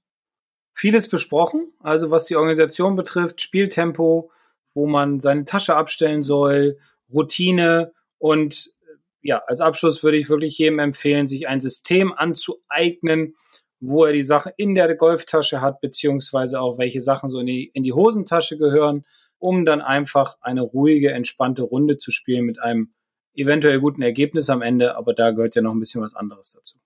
[0.74, 1.74] vieles besprochen.
[1.80, 4.32] Also was die Organisation betrifft, Spieltempo,
[4.74, 6.78] wo man seine Tasche abstellen soll,
[7.11, 8.74] Routine und
[9.22, 13.36] ja, als Abschluss würde ich wirklich jedem empfehlen, sich ein System anzueignen,
[13.80, 17.72] wo er die Sache in der Golftasche hat, beziehungsweise auch welche Sachen so in die,
[17.74, 19.05] in die Hosentasche gehören,
[19.38, 22.93] um dann einfach eine ruhige, entspannte Runde zu spielen mit einem
[23.34, 26.80] eventuell guten Ergebnis am Ende, aber da gehört ja noch ein bisschen was anderes dazu.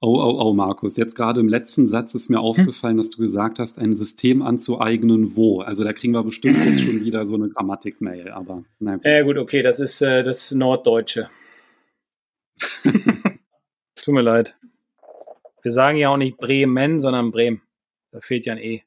[0.00, 2.44] Oh, oh, oh, Markus, jetzt gerade im letzten Satz ist mir hm.
[2.44, 5.60] aufgefallen, dass du gesagt hast, ein System anzueignen, wo.
[5.60, 9.04] Also da kriegen wir bestimmt jetzt schon wieder so eine Grammatik-Mail, aber na gut.
[9.04, 11.28] Ja gut, okay, das ist äh, das Norddeutsche.
[12.84, 14.56] Tut mir leid.
[15.62, 17.62] Wir sagen ja auch nicht Bremen, sondern Bremen.
[18.12, 18.82] Da fehlt ja ein E.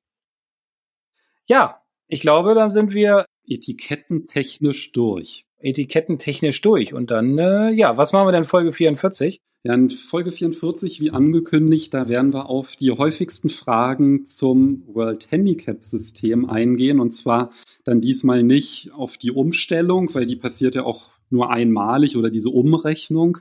[1.45, 5.45] Ja, ich glaube, dann sind wir etikettentechnisch durch.
[5.59, 6.93] Etikettentechnisch durch.
[6.93, 9.41] Und dann, äh, ja, was machen wir denn Folge 44?
[9.63, 15.29] Ja, in Folge 44, wie angekündigt, da werden wir auf die häufigsten Fragen zum World
[15.29, 16.99] Handicap System eingehen.
[16.99, 17.51] Und zwar
[17.83, 22.49] dann diesmal nicht auf die Umstellung, weil die passiert ja auch nur einmalig oder diese
[22.49, 23.37] Umrechnung.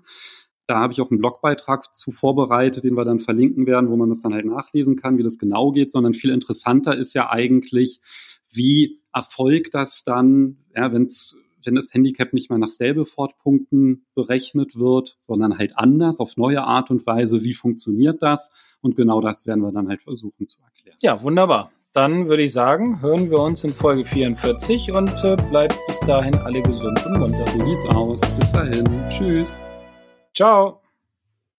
[0.66, 4.10] Da habe ich auch einen Blogbeitrag zu vorbereitet, den wir dann verlinken werden, wo man
[4.10, 8.02] das dann halt nachlesen kann, wie das genau geht, sondern viel interessanter ist ja eigentlich,
[8.52, 14.78] wie erfolgt das dann, ja, wenn es wenn das Handicap nicht mehr nach Stableford-Punkten berechnet
[14.78, 17.42] wird, sondern halt anders, auf neue Art und Weise.
[17.42, 18.52] Wie funktioniert das?
[18.80, 20.96] Und genau das werden wir dann halt versuchen zu erklären.
[21.00, 21.70] Ja, wunderbar.
[21.92, 26.34] Dann würde ich sagen, hören wir uns in Folge 44 und äh, bleibt bis dahin
[26.36, 27.44] alle gesund und munter.
[27.50, 28.20] So sieht's aus.
[28.38, 28.84] Bis dahin.
[29.10, 29.60] Tschüss.
[30.32, 30.80] Ciao.